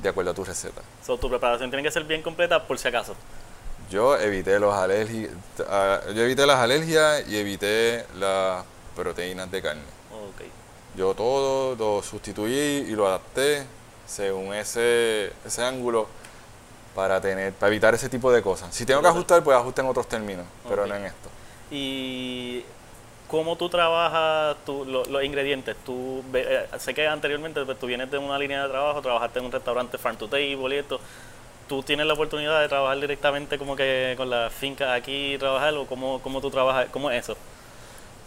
[0.00, 0.82] de acuerdo a tu receta.
[1.04, 3.16] So, tu preparación tiene que ser bien completa por si acaso.
[3.90, 5.30] Yo evité los alergi-
[5.68, 8.62] ah, yo evité las alergias y evité las
[8.94, 9.95] proteínas de carne.
[10.96, 12.54] Yo todo lo sustituí
[12.88, 13.66] y lo adapté
[14.06, 16.06] según ese, ese ángulo
[16.94, 18.74] para tener para evitar ese tipo de cosas.
[18.74, 21.28] Si tengo que ajustar, pues ajuste en otros términos, pero no en esto.
[21.70, 22.62] ¿Y
[23.28, 25.76] cómo tú trabajas lo- los ingredientes?
[25.84, 29.44] Tú, eh, sé que anteriormente pues, tú vienes de una línea de trabajo, trabajaste en
[29.46, 30.98] un restaurante farm to table y esto.
[31.68, 35.74] ¿Tú tienes la oportunidad de trabajar directamente como que con las fincas aquí y trabajar
[35.74, 36.86] o cómo, cómo tú trabajas?
[36.92, 37.36] ¿Cómo es eso?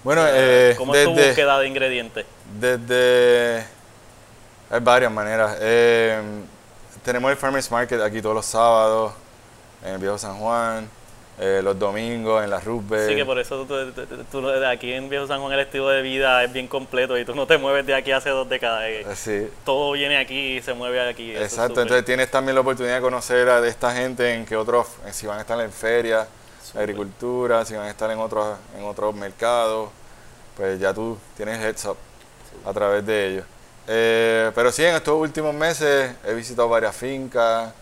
[0.03, 2.25] Bueno, eh, ¿Cómo es tu búsqueda de ingredientes?
[2.59, 3.65] desde
[4.71, 5.57] hay varias maneras.
[5.61, 6.19] Eh,
[7.03, 9.13] tenemos el Farmers Market aquí todos los sábados
[9.83, 10.87] en el Viejo San Juan,
[11.39, 13.09] eh, los domingos en la Rubber.
[13.09, 15.89] Sí, que por eso tú, tú- tú- tú- aquí en Viejo San Juan el estilo
[15.89, 18.83] de vida es bien completo y tú no te mueves de aquí hace dos décadas.
[18.83, 19.01] eh.
[19.01, 21.31] Eh, sí, Todo viene aquí y se mueve aquí.
[21.31, 21.81] es exacto.
[21.81, 25.39] Entonces tienes también la oportunidad de conocer a esta gente en que otros, si van
[25.39, 26.27] a estar en ferias,
[26.77, 29.89] Agricultura, si van a estar en otros, en otros mercados,
[30.55, 31.97] pues ya tú tienes heads up
[32.65, 33.45] a través de ellos.
[33.87, 37.73] Eh, pero sí, en estos últimos meses he visitado varias fincas,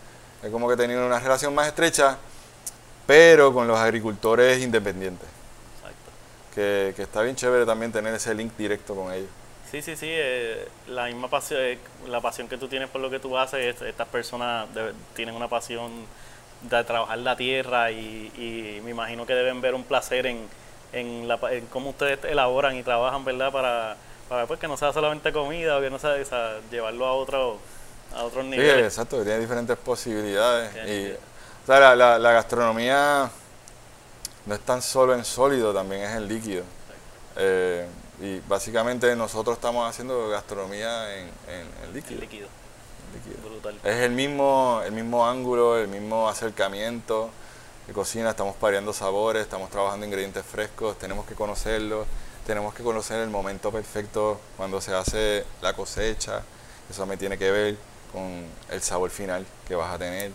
[0.42, 2.16] Es como que tener una relación más estrecha,
[3.06, 5.28] pero con los agricultores independientes.
[5.78, 6.10] Exacto.
[6.54, 9.28] Que, que está bien chévere también tener ese link directo con ellos.
[9.70, 13.10] Sí, sí, sí, eh, la misma pasión, eh, la pasión que tú tienes por lo
[13.10, 14.66] que tú haces, est- estas personas
[15.14, 15.90] tienen una pasión
[16.62, 20.46] de trabajar la tierra y, y me imagino que deben ver un placer en,
[20.92, 23.52] en, la, en cómo ustedes elaboran y trabajan, ¿verdad?
[23.52, 23.96] Para,
[24.28, 27.12] para pues, que no sea solamente comida o que no sea, o sea, llevarlo a
[27.14, 27.58] otro
[28.16, 28.86] a otros Sí, niveles.
[28.86, 30.70] exacto, que tiene diferentes posibilidades.
[30.88, 33.30] Y, o sea, la, la- la gastronomía
[34.46, 36.64] no es tan solo en sólido, también es en líquido.
[37.36, 37.86] Eh,
[38.20, 42.14] y básicamente nosotros estamos haciendo gastronomía en, en- en líquido.
[42.14, 42.48] el líquido,
[43.42, 43.78] brutal.
[43.84, 47.30] Es el mismo, el mismo ángulo, el mismo acercamiento
[47.86, 52.06] de cocina, estamos pareando sabores, estamos trabajando ingredientes frescos, tenemos que conocerlos,
[52.46, 56.42] tenemos que conocer el momento perfecto cuando se hace la cosecha,
[56.90, 57.76] eso me tiene que ver
[58.12, 60.32] con el sabor final que vas a tener.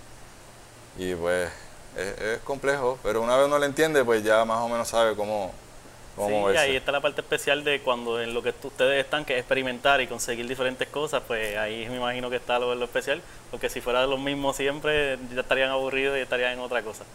[0.98, 1.50] Y pues
[1.98, 5.16] es, es complejo, pero una vez uno lo entiende, pues ya más o menos sabe
[5.16, 5.52] cómo
[6.18, 9.34] Sí, y ahí está la parte especial de cuando en lo que ustedes están, que
[9.34, 13.24] es experimentar y conseguir diferentes cosas, pues ahí me imagino que está lo, lo especial,
[13.50, 17.06] porque si fuera lo mismo siempre, ya estarían aburridos y estarían en otra cosa.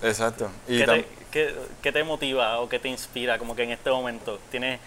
[0.00, 0.50] Exacto.
[0.66, 3.90] Y ¿Qué te, qué- qué te motiva o qué te inspira como que en este
[3.90, 4.40] momento?
[4.50, 4.80] ¿Tienes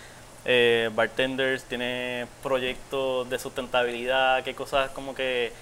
[0.45, 4.43] eh, bartenders, tienes proyectos de sustentabilidad?
[4.43, 5.53] ¿Qué cosas como que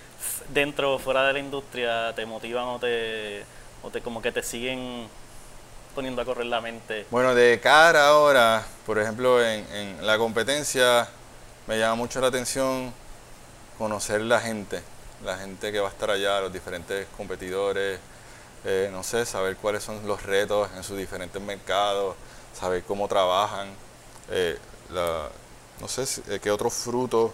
[0.50, 3.47] dentro o fuera de la industria te motivan o te,
[3.82, 5.10] o te como que te siguen
[6.00, 7.06] poniendo a correr la mente?
[7.12, 11.06] Bueno, de cara ahora, por ejemplo, en, la competencia
[11.68, 12.93] me llama mucho la atención
[13.78, 14.82] conocer la gente,
[15.26, 18.00] la gente que va a estar allá, los diferentes competidores,
[18.64, 22.16] eh, no sé, saber cuáles son los retos en sus diferentes mercados,
[22.58, 23.68] saber cómo trabajan,
[24.30, 24.58] eh,
[24.91, 27.32] no sé, eh, qué otros frutos,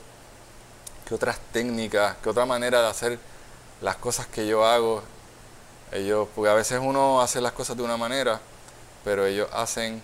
[1.07, 3.19] qué otras técnicas, qué otra manera de hacer
[3.81, 5.03] las cosas que yo hago.
[5.91, 8.41] Ellos, porque a veces uno hace las cosas de una manera,
[9.05, 10.01] pero ellos hacen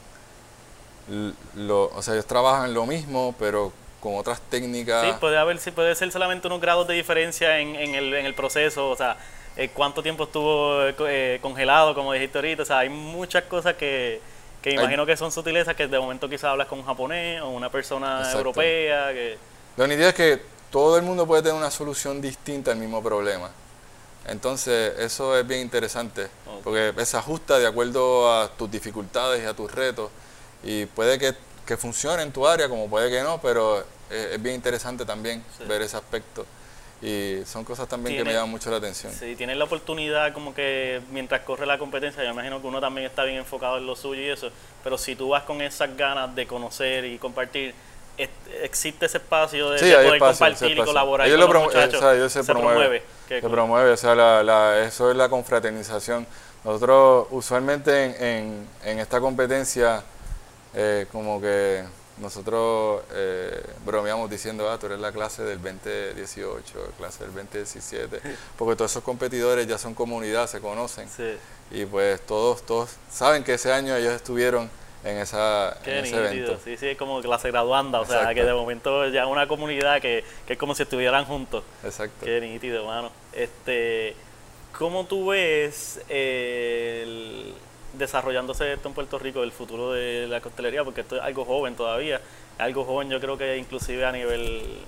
[1.55, 5.05] lo, o sea, ellos trabajan lo mismo, pero con otras técnicas.
[5.05, 8.25] Sí, puede haber, sí, puede ser solamente unos grados de diferencia en, en, el, en
[8.25, 9.17] el proceso, o sea,
[9.57, 13.75] eh, cuánto tiempo estuvo eh, eh, congelado, como dijiste ahorita, o sea, hay muchas cosas
[13.75, 14.21] que,
[14.61, 17.49] que Hay- imagino que son sutilezas que de momento quizás hablas con un japonés o
[17.49, 18.37] una persona Exacto.
[18.39, 19.37] europea, que
[19.77, 20.41] Lo nítido es que
[20.71, 23.49] todo el mundo puede tener una solución distinta al mismo problema.
[24.27, 26.27] Entonces, eso es bien interesante,
[26.63, 30.11] porque se ajusta de acuerdo a tus dificultades y a tus retos.
[30.63, 31.33] Y puede que,
[31.65, 35.43] que funcione en tu área, como puede que no, pero es, es bien interesante también
[35.57, 35.63] Sí.
[35.65, 36.45] ver ese aspecto.
[37.01, 39.11] Y son cosas también que me llaman mucho la atención.
[39.11, 43.07] si tienes la oportunidad como que mientras corre la competencia, yo imagino que uno también
[43.07, 44.51] está bien enfocado en lo suyo y eso,
[44.83, 47.73] pero si tú vas con esas ganas de conocer y compartir,
[48.61, 51.63] existe ese espacio de, Sí, de poder espacio, compartir y colaborar Ellos con lo los
[51.63, 51.95] promu- muchachos.
[51.95, 53.51] o sea, ellos se, promueve, se cool.
[53.51, 56.27] promueve, o sea, la- la- eso es la confraternización.
[56.63, 60.03] Nosotros usualmente en, en- en esta competencia,
[60.75, 61.83] eh, como que
[62.17, 68.21] nosotros eh, bromeamos diciendo, ah, tú eres la clase del 2018, clase del 2017,
[68.57, 71.35] porque todos esos competidores ya son comunidad, se conocen, Sí.
[71.71, 74.69] y pues todos, todos saben que ese año ellos estuvieron
[75.03, 76.59] en, esa, Qué en ese nítido, evento.
[76.63, 80.23] sí, sí, es como clase graduanda, o sea, que de momento ya una comunidad que,
[80.45, 81.63] que es como si estuvieran juntos.
[81.83, 82.25] Exacto.
[82.25, 83.11] Qué nítido, mano.
[83.33, 84.15] Este,
[84.77, 87.53] ¿Cómo tú ves el
[87.93, 90.83] desarrollándose esto en Puerto Rico, el futuro de la costelería?
[90.83, 92.21] Porque esto es algo joven todavía,
[92.57, 94.79] algo joven yo creo que inclusive a nivel...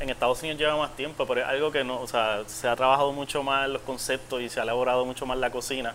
[0.00, 2.76] En Estados Unidos lleva más tiempo, pero es algo que no, o sea, se ha
[2.76, 5.92] trabajado mucho más los conceptos y se ha elaborado mucho más la cocina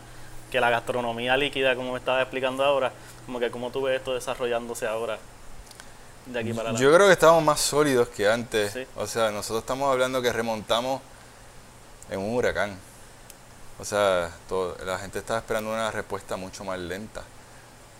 [0.53, 2.93] que la gastronomía líquida, como me estaba explicando ahora.
[3.25, 5.17] Como que cómo tú ves esto desarrollándose ahora,
[6.27, 6.83] de aquí para adelante.
[6.83, 8.71] Yo creo que estamos más sólidos que antes.
[8.73, 8.85] Sí.
[8.95, 11.01] O sea, nosotros estamos hablando que remontamos
[12.09, 12.77] en un huracán.
[13.79, 17.23] O sea, todo- la gente estaba esperando una respuesta mucho más lenta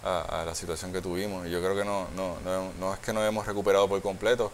[0.06, 1.48] a, a la situación que tuvimos.
[1.48, 4.52] Y yo creo que no, no, no, no es que nos hemos recuperado por completo,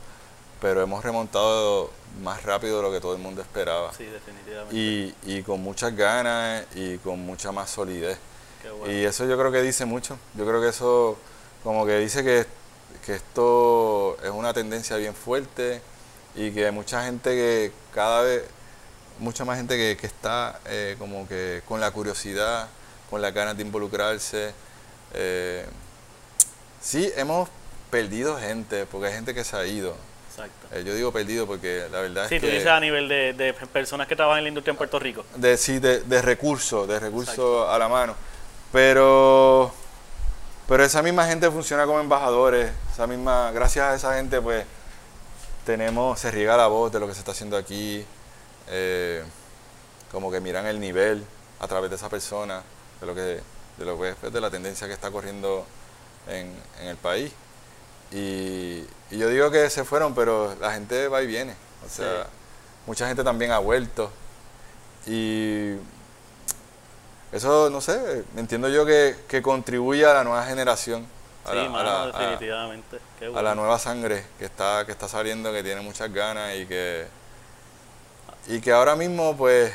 [0.61, 1.91] pero hemos remontado
[2.21, 3.93] más rápido de lo que todo el mundo esperaba.
[3.93, 4.75] Sí, definitivamente.
[4.75, 8.17] Y, y con muchas ganas y con mucha más solidez.
[8.61, 8.93] Qué bueno.
[8.93, 10.17] Y eso yo creo que dice mucho.
[10.35, 11.17] Yo creo que eso
[11.63, 12.45] como que dice que,
[13.05, 15.81] que esto es una tendencia bien fuerte
[16.35, 18.43] y que hay mucha gente que cada vez,
[19.19, 22.67] mucha más gente que, que está eh, como que con la curiosidad,
[23.09, 24.53] con las ganas de involucrarse.
[25.13, 25.65] Eh,
[26.81, 27.49] sí, hemos
[27.89, 29.95] perdido gente, porque hay gente que se ha ido.
[30.39, 30.75] Exacto.
[30.75, 32.53] Eh, yo digo perdido porque la verdad Sí, es tú que...
[32.53, 35.25] dices a nivel de, de personas que trabajan en la industria en Puerto Rico.
[35.35, 38.15] de, sí, de, de recursos, de recursos a la mano.
[38.71, 39.71] Pero,
[40.67, 42.71] pero esa misma gente funciona como embajadores.
[42.93, 44.65] Esa misma, gracias a esa gente, pues,
[45.65, 48.05] tenemos, se riega la voz de lo que se está haciendo aquí.
[48.69, 49.23] Eh,
[50.11, 51.23] como que miran el nivel
[51.59, 52.61] a través de esa persona,
[53.01, 55.65] de lo que, de lo que es pues, de la tendencia que está corriendo
[56.27, 57.31] en, en el país.
[58.11, 61.55] Y, y yo digo que se fueron, pero la gente va y viene.
[61.85, 62.29] O sea, Sí.
[62.87, 64.11] mucha gente también ha vuelto.
[65.07, 65.73] Y
[67.31, 71.05] eso, no sé, entiendo yo que, que contribuye a la nueva generación.
[71.45, 72.99] A Sí, la, a la- a- definitivamente.
[73.17, 73.41] Qué a bueno.
[73.43, 77.07] la nueva sangre que está, que está saliendo, que tiene muchas ganas y que,
[78.47, 79.73] y que ahora mismo pues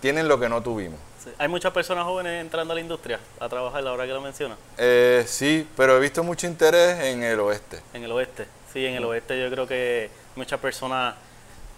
[0.00, 0.98] tienen lo que no tuvimos.
[1.22, 1.30] Sí.
[1.38, 4.56] Hay muchas personas jóvenes entrando a la industria a trabajar, la hora que lo menciona,
[4.78, 7.80] Eh, sí, pero he visto mucho interés en el oeste.
[7.92, 8.46] en el oeste.
[8.72, 11.14] Sí, en el oeste yo creo que muchas personas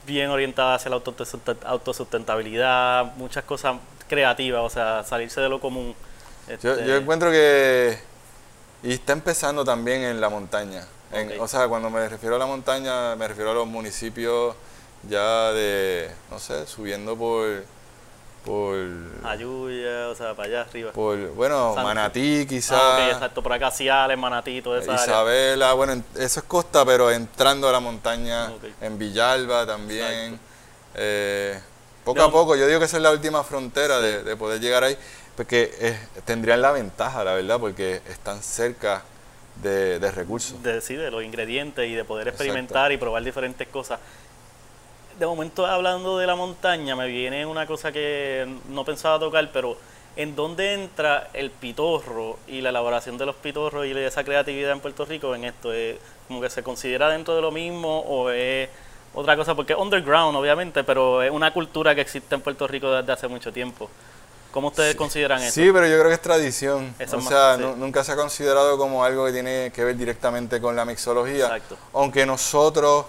[0.06, 3.76] bien orientadas hacia la autosust- autosustentabilidad, muchas cosas
[4.08, 5.94] creativas, o sea, salirse de lo común.
[6.62, 7.98] Yo, Este, yo encuentro que...
[8.82, 10.84] Y está empezando también en la montaña.
[11.12, 14.56] En- o sea, cuando me refiero a la montaña, me refiero a los municipios
[15.08, 17.64] ya de, no sé, subiendo por...
[18.44, 18.76] por
[19.24, 20.92] Ayuya, o sea, para allá arriba.
[20.92, 21.74] por, bueno.
[21.76, 22.80] Manatí quizás.
[22.82, 25.04] Ah, ok, exacto, por acá Ciales, Manatí, toda esa área.
[25.04, 28.64] Isabela, bueno, en- eso es costa, pero entrando a la montaña, Ok.
[28.80, 30.34] en Villalba también.
[30.34, 30.40] Exacto.
[30.96, 31.60] eh,
[32.04, 34.82] poco a poco, yo digo que esa es la última frontera de, de poder llegar
[34.84, 34.96] ahí,
[35.36, 39.02] porque eh, tendrían la ventaja, la verdad, porque están cerca
[39.62, 40.60] de, de recursos.
[40.62, 42.42] de, sí, de los ingredientes y de poder Exacto.
[42.44, 44.00] experimentar y probar diferentes cosas.
[45.18, 49.76] De momento, hablando de la montaña, me viene una cosa que no pensaba tocar, pero
[50.16, 54.80] ¿en dónde entra el pitorro y la elaboración de los pitorros y esa creatividad en
[54.80, 55.72] Puerto Rico en esto?
[55.72, 55.96] ¿Es
[56.28, 58.68] como que se considera dentro de lo mismo o es
[59.14, 59.54] otra cosa?
[59.54, 63.28] Porque es underground, obviamente, pero es una cultura que existe en Puerto Rico desde hace
[63.28, 63.88] mucho tiempo.
[64.50, 65.52] ¿Cómo ustedes consideran eso?
[65.52, 66.94] Sí, pero yo creo que es tradición.
[66.98, 67.64] Eso o es más- sea, sí.
[67.78, 71.44] nunca se ha considerado como algo que tiene que ver directamente con la mixología.
[71.46, 71.76] Exacto.
[71.94, 73.06] Aunque nosotros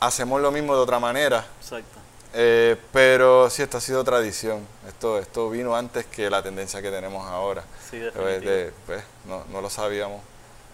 [0.00, 1.44] hacemos lo mismo de otra manera.
[1.60, 1.98] Exacto.
[2.36, 4.66] Eh, pero sí, esto ha sido tradición.
[4.88, 7.62] Esto, esto vino antes que la tendencia que tenemos ahora.
[7.90, 8.50] Sí, Eh, definitivo.
[8.50, 10.20] de- pues, no, no lo sabíamos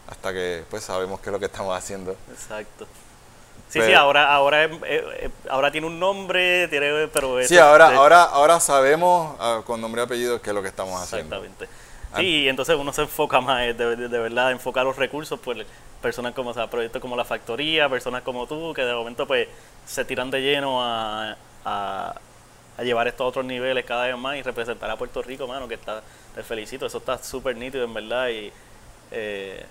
[0.08, 2.16] hasta que pues sabemos qué es lo que estamos haciendo.
[2.32, 2.86] Exacto.
[3.68, 7.94] Sí, Pero- sí, ahora, ahora, eh, eh, ahora tiene un nombre, tiene, pero Sí, ahora,
[7.94, 11.36] ahora, ahora sabemos ah, con nombre y apellido qué es lo que estamos haciendo.
[11.36, 11.68] Exactamente.
[12.16, 15.38] Sí, y entonces uno se enfoca más, eh, de, de- de verdad, enfocar los recursos,
[15.38, 15.66] pues
[16.02, 19.46] personas como, o sea, proyectos como la factoría, personas como tú, que de momento pues
[19.86, 22.14] se tiran de lleno a, a,
[22.78, 25.68] a llevar esto a otros niveles cada vez más y representar a Puerto Rico, mano,
[25.68, 26.02] que está,
[26.34, 28.50] te felicito, eso está súper nítido en verdad y
[29.12, 29.64] eh,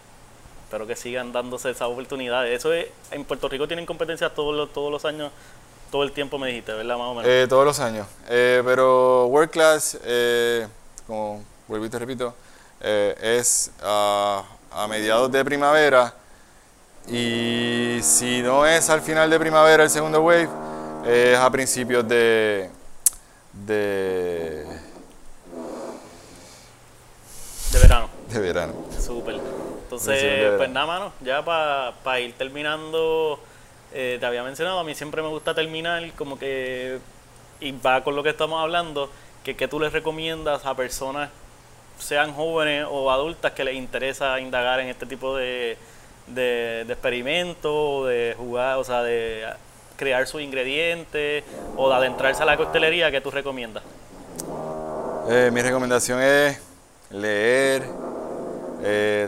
[0.65, 2.55] espero que sigan dándose esas oportunidades.
[2.59, 5.31] Eso es, en Puerto Rico tienen competencias todos los, todos los años,
[5.91, 6.97] todo el tiempo me dijiste, ¿verdad?
[6.97, 7.27] Más o menos.
[7.29, 8.07] Eh, todos los años.
[8.29, 10.67] Eh, pero World Class, eh,
[11.07, 12.33] como vuelvo y te repito,
[12.81, 16.13] eh, es a, a mediados de primavera.
[17.07, 20.49] Y si no es al final de primavera el segundo wave,
[21.05, 22.69] es a principios de.
[23.53, 24.65] de,
[27.71, 28.09] de verano.
[28.29, 28.73] de verano.
[28.99, 29.39] Súper.
[29.83, 33.39] Entonces, pues nada, mano, ya para ir terminando,
[33.91, 36.99] eh, te había mencionado, a mí siempre me gusta terminar como que,
[37.59, 39.09] y va con lo que estamos hablando,
[39.43, 41.31] que, que tú les recomiendas a personas,
[41.99, 45.77] sean jóvenes o adultas, que les interesa indagar en este tipo de,
[46.27, 49.45] de, de experimentos, de jugar, o sea, de
[49.95, 51.43] crear sus ingredientes,
[51.75, 53.83] o de adentrarse a la coctelería, que tú recomiendas?
[55.29, 56.59] Eh, mi recomendación es
[57.11, 57.83] leer,
[58.81, 59.27] eh,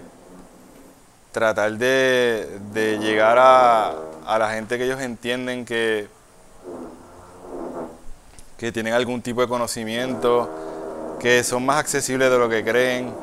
[1.32, 3.94] tratar de, de llegar a,
[4.26, 6.08] a la gente que ellos entienden que,
[8.58, 10.50] que tienen algún tipo de conocimiento,
[11.22, 13.14] que son más accesibles de lo que creen,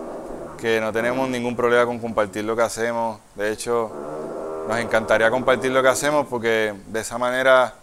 [0.61, 3.19] que no tenemos ningún problema con compartir lo que hacemos.
[3.35, 3.91] De hecho,
[4.69, 7.75] nos encantaría compartir lo que hacemos porque de esa manera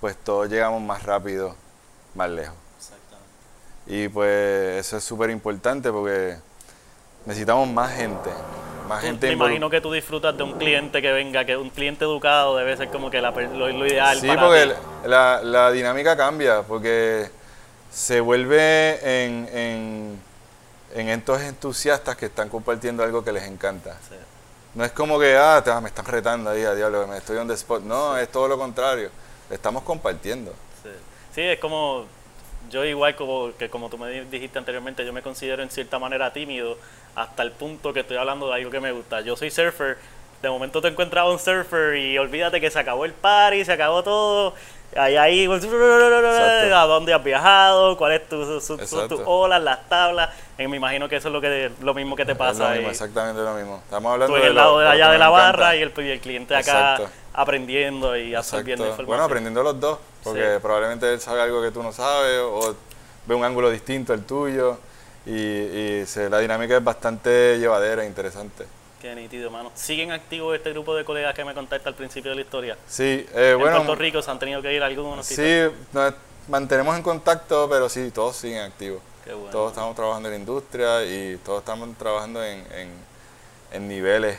[0.00, 1.54] pues todos llegamos más rápido,
[2.14, 2.54] más lejos.
[3.86, 6.36] Y pues eso es súper importante porque
[7.26, 8.30] necesitamos más gente.
[8.88, 11.70] Más Tú- gente me imagino que tú disfrutas de un cliente que venga, que un
[11.70, 15.08] cliente educado debe ser como que la lo, lo ideal Sí, para porque ti.
[15.08, 17.28] la, la dinámica cambia, porque
[17.92, 20.20] se vuelve en, en,
[20.94, 23.96] en estos entusiastas que están compartiendo algo que les encanta.
[24.08, 24.14] Sí.
[24.74, 27.46] No es como que, ah, te- me están retando ahí, a diablo, me estoy on
[27.48, 27.82] the spot.
[27.82, 29.10] No, es todo lo contrario.
[29.50, 30.52] Estamos compartiendo.
[30.82, 30.88] Sí.
[31.34, 32.06] Sí, es como,
[32.70, 35.98] yo igual como que como tú me di- dijiste anteriormente, yo me considero en cierta
[35.98, 36.78] manera tímido
[37.14, 39.20] hasta el punto que estoy hablando de algo que me gusta.
[39.20, 39.98] Yo soy surfer,
[40.40, 44.02] de momento te encuentras un surfer y olvídate que se acabó el party, se acabó
[44.02, 44.54] todo.
[44.96, 49.16] Ahí, ahí, a dónde has viajado, cuál es tu, su- su- Exacto.
[49.16, 50.30] tus olas, las tablas.
[50.58, 52.70] Me imagino que eso es lo que lo mismo que te pasa.
[52.70, 53.80] mismo, exactamente lo mismo.
[53.84, 57.00] Estamos hablando tú de el lado de allá de la barra y el, cliente acá
[57.32, 59.06] aprendiendo y absorbiendo información.
[59.06, 59.98] Bueno, aprendiendo los dos.
[60.22, 62.74] Porque probablemente él sabe algo que tú no sabes o
[63.26, 64.78] ve un ángulo distinto al tuyo
[65.26, 68.66] y, y se, la dinámica es bastante llevadera e interesante.
[69.02, 69.72] Qué nítido, hermano.
[69.74, 72.76] ¿Siguen activos este grupo de colegas que me contaste al principio de la historia?
[72.86, 73.78] Sí, eh, bueno.
[73.78, 75.26] En Puerto Rico se han tenido que ir algunos.
[75.26, 76.14] Sí, nos
[76.46, 79.02] mantenemos en contacto, pero sí, todos siguen activos.
[79.24, 79.50] Qué bueno.
[79.50, 82.64] Todos estamos trabajando en la industria y todos estamos trabajando en,
[83.72, 84.38] en, niveles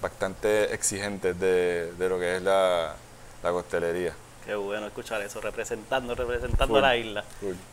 [0.00, 2.94] bastante exigentes de, de, lo que es la,
[3.42, 4.14] la costelería.
[4.46, 7.22] Qué bueno escuchar eso, representando, representando a la isla.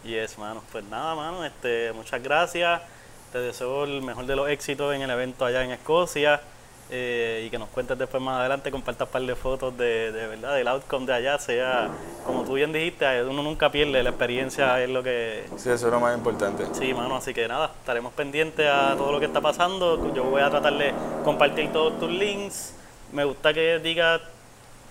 [0.04, 0.62] Y es, mano.
[0.74, 2.82] Pues nada, mano, este, muchas gracias.
[3.36, 6.40] Te deseo el mejor de los éxitos en el evento allá en Escocia
[6.90, 10.28] eh, y que nos cuentes después más adelante, compartas un par de fotos de, de,
[10.28, 11.90] verdad del outcome de allá, sea
[12.26, 15.44] como tú bien dijiste, uno nunca pierde, la experiencia es lo que...
[15.58, 16.64] Sí, eso es lo más importante.
[16.72, 20.42] Sí, mano, así que nada, estaremos pendientes a todo lo que está pasando, yo voy
[20.42, 20.94] a tratar de
[21.26, 22.74] compartir todos tus links,
[23.12, 24.22] me gusta que digas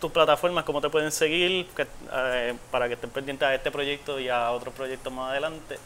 [0.03, 1.67] tus plataformas, cómo te pueden seguir,
[2.13, 5.79] eh, para que estén pendientes a este proyecto y a otros proyectos más adelante.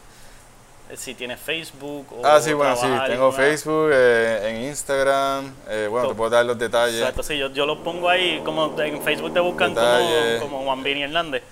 [0.95, 6.09] Si tienes Facebook o Ah, sí, bueno, sí, tengo Facebook, eh, en Instagram, eh, bueno,
[6.09, 6.99] te puedo dar los detalles.
[6.99, 10.81] Exacto, sí, yo, yo los pongo ahí, como en Facebook te buscan como, como Juan
[10.81, 11.43] Vini Hernández.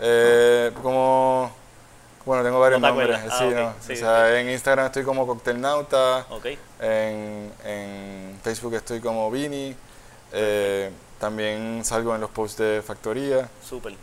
[0.00, 1.52] Eh, como,
[2.24, 3.68] bueno, tengo varios nombres, ah, sí, no.
[3.68, 6.58] o sea, en Instagram estoy como Cocktailnauta, okay.
[6.80, 9.76] en, en Facebook estoy como Vini,
[10.32, 10.90] eh,
[11.20, 13.48] también salgo en los posts de Factoría.
[13.62, 13.94] Súper.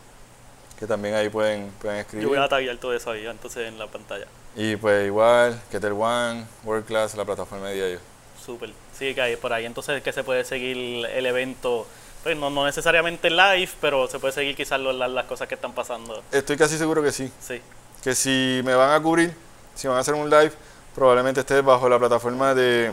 [0.80, 2.24] Que también ahí pueden, pueden escribir.
[2.24, 4.26] Yo voy a taggear todo eso ahí, entonces en la pantalla.
[4.56, 8.00] Y pues igual, Keter One, World Class, la plataforma de Diario.
[8.44, 8.72] Súper.
[8.98, 9.66] Sí, que hay por ahí.
[9.66, 11.88] Entonces, que se puede seguir el evento,
[12.22, 15.74] pues no, no necesariamente live, pero se puede seguir quizás las, las cosas que están
[15.74, 16.24] pasando.
[16.32, 17.32] Estoy casi seguro que sí.
[17.40, 17.62] Sí.
[18.04, 19.34] Que si me van a cubrir,
[19.74, 20.52] si van a hacer un live,
[20.94, 22.92] probablemente esté bajo la plataforma de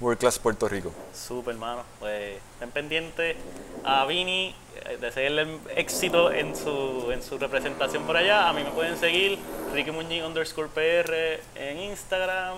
[0.00, 0.92] World Class Puerto Rico.
[1.12, 1.82] Súper, hermano.
[2.00, 3.36] Pues estén pendientes
[3.84, 4.54] a Vini
[4.86, 8.48] eh, desearle éxito en su, en su representación por allá.
[8.48, 9.38] A mí me pueden seguir
[9.72, 12.56] Ricky Muñiz underscore PR en Instagram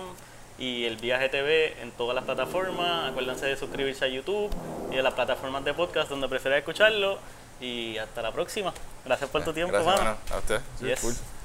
[0.59, 3.11] y el Viaje TV en todas las plataformas.
[3.11, 4.49] Acuérdense de suscribirse a YouTube
[4.91, 7.19] y a las plataformas de podcast donde prefieras escucharlo.
[7.59, 8.71] Y hasta la próxima.
[9.03, 11.36] Gracias por tu tiempo, Gracias, A usted.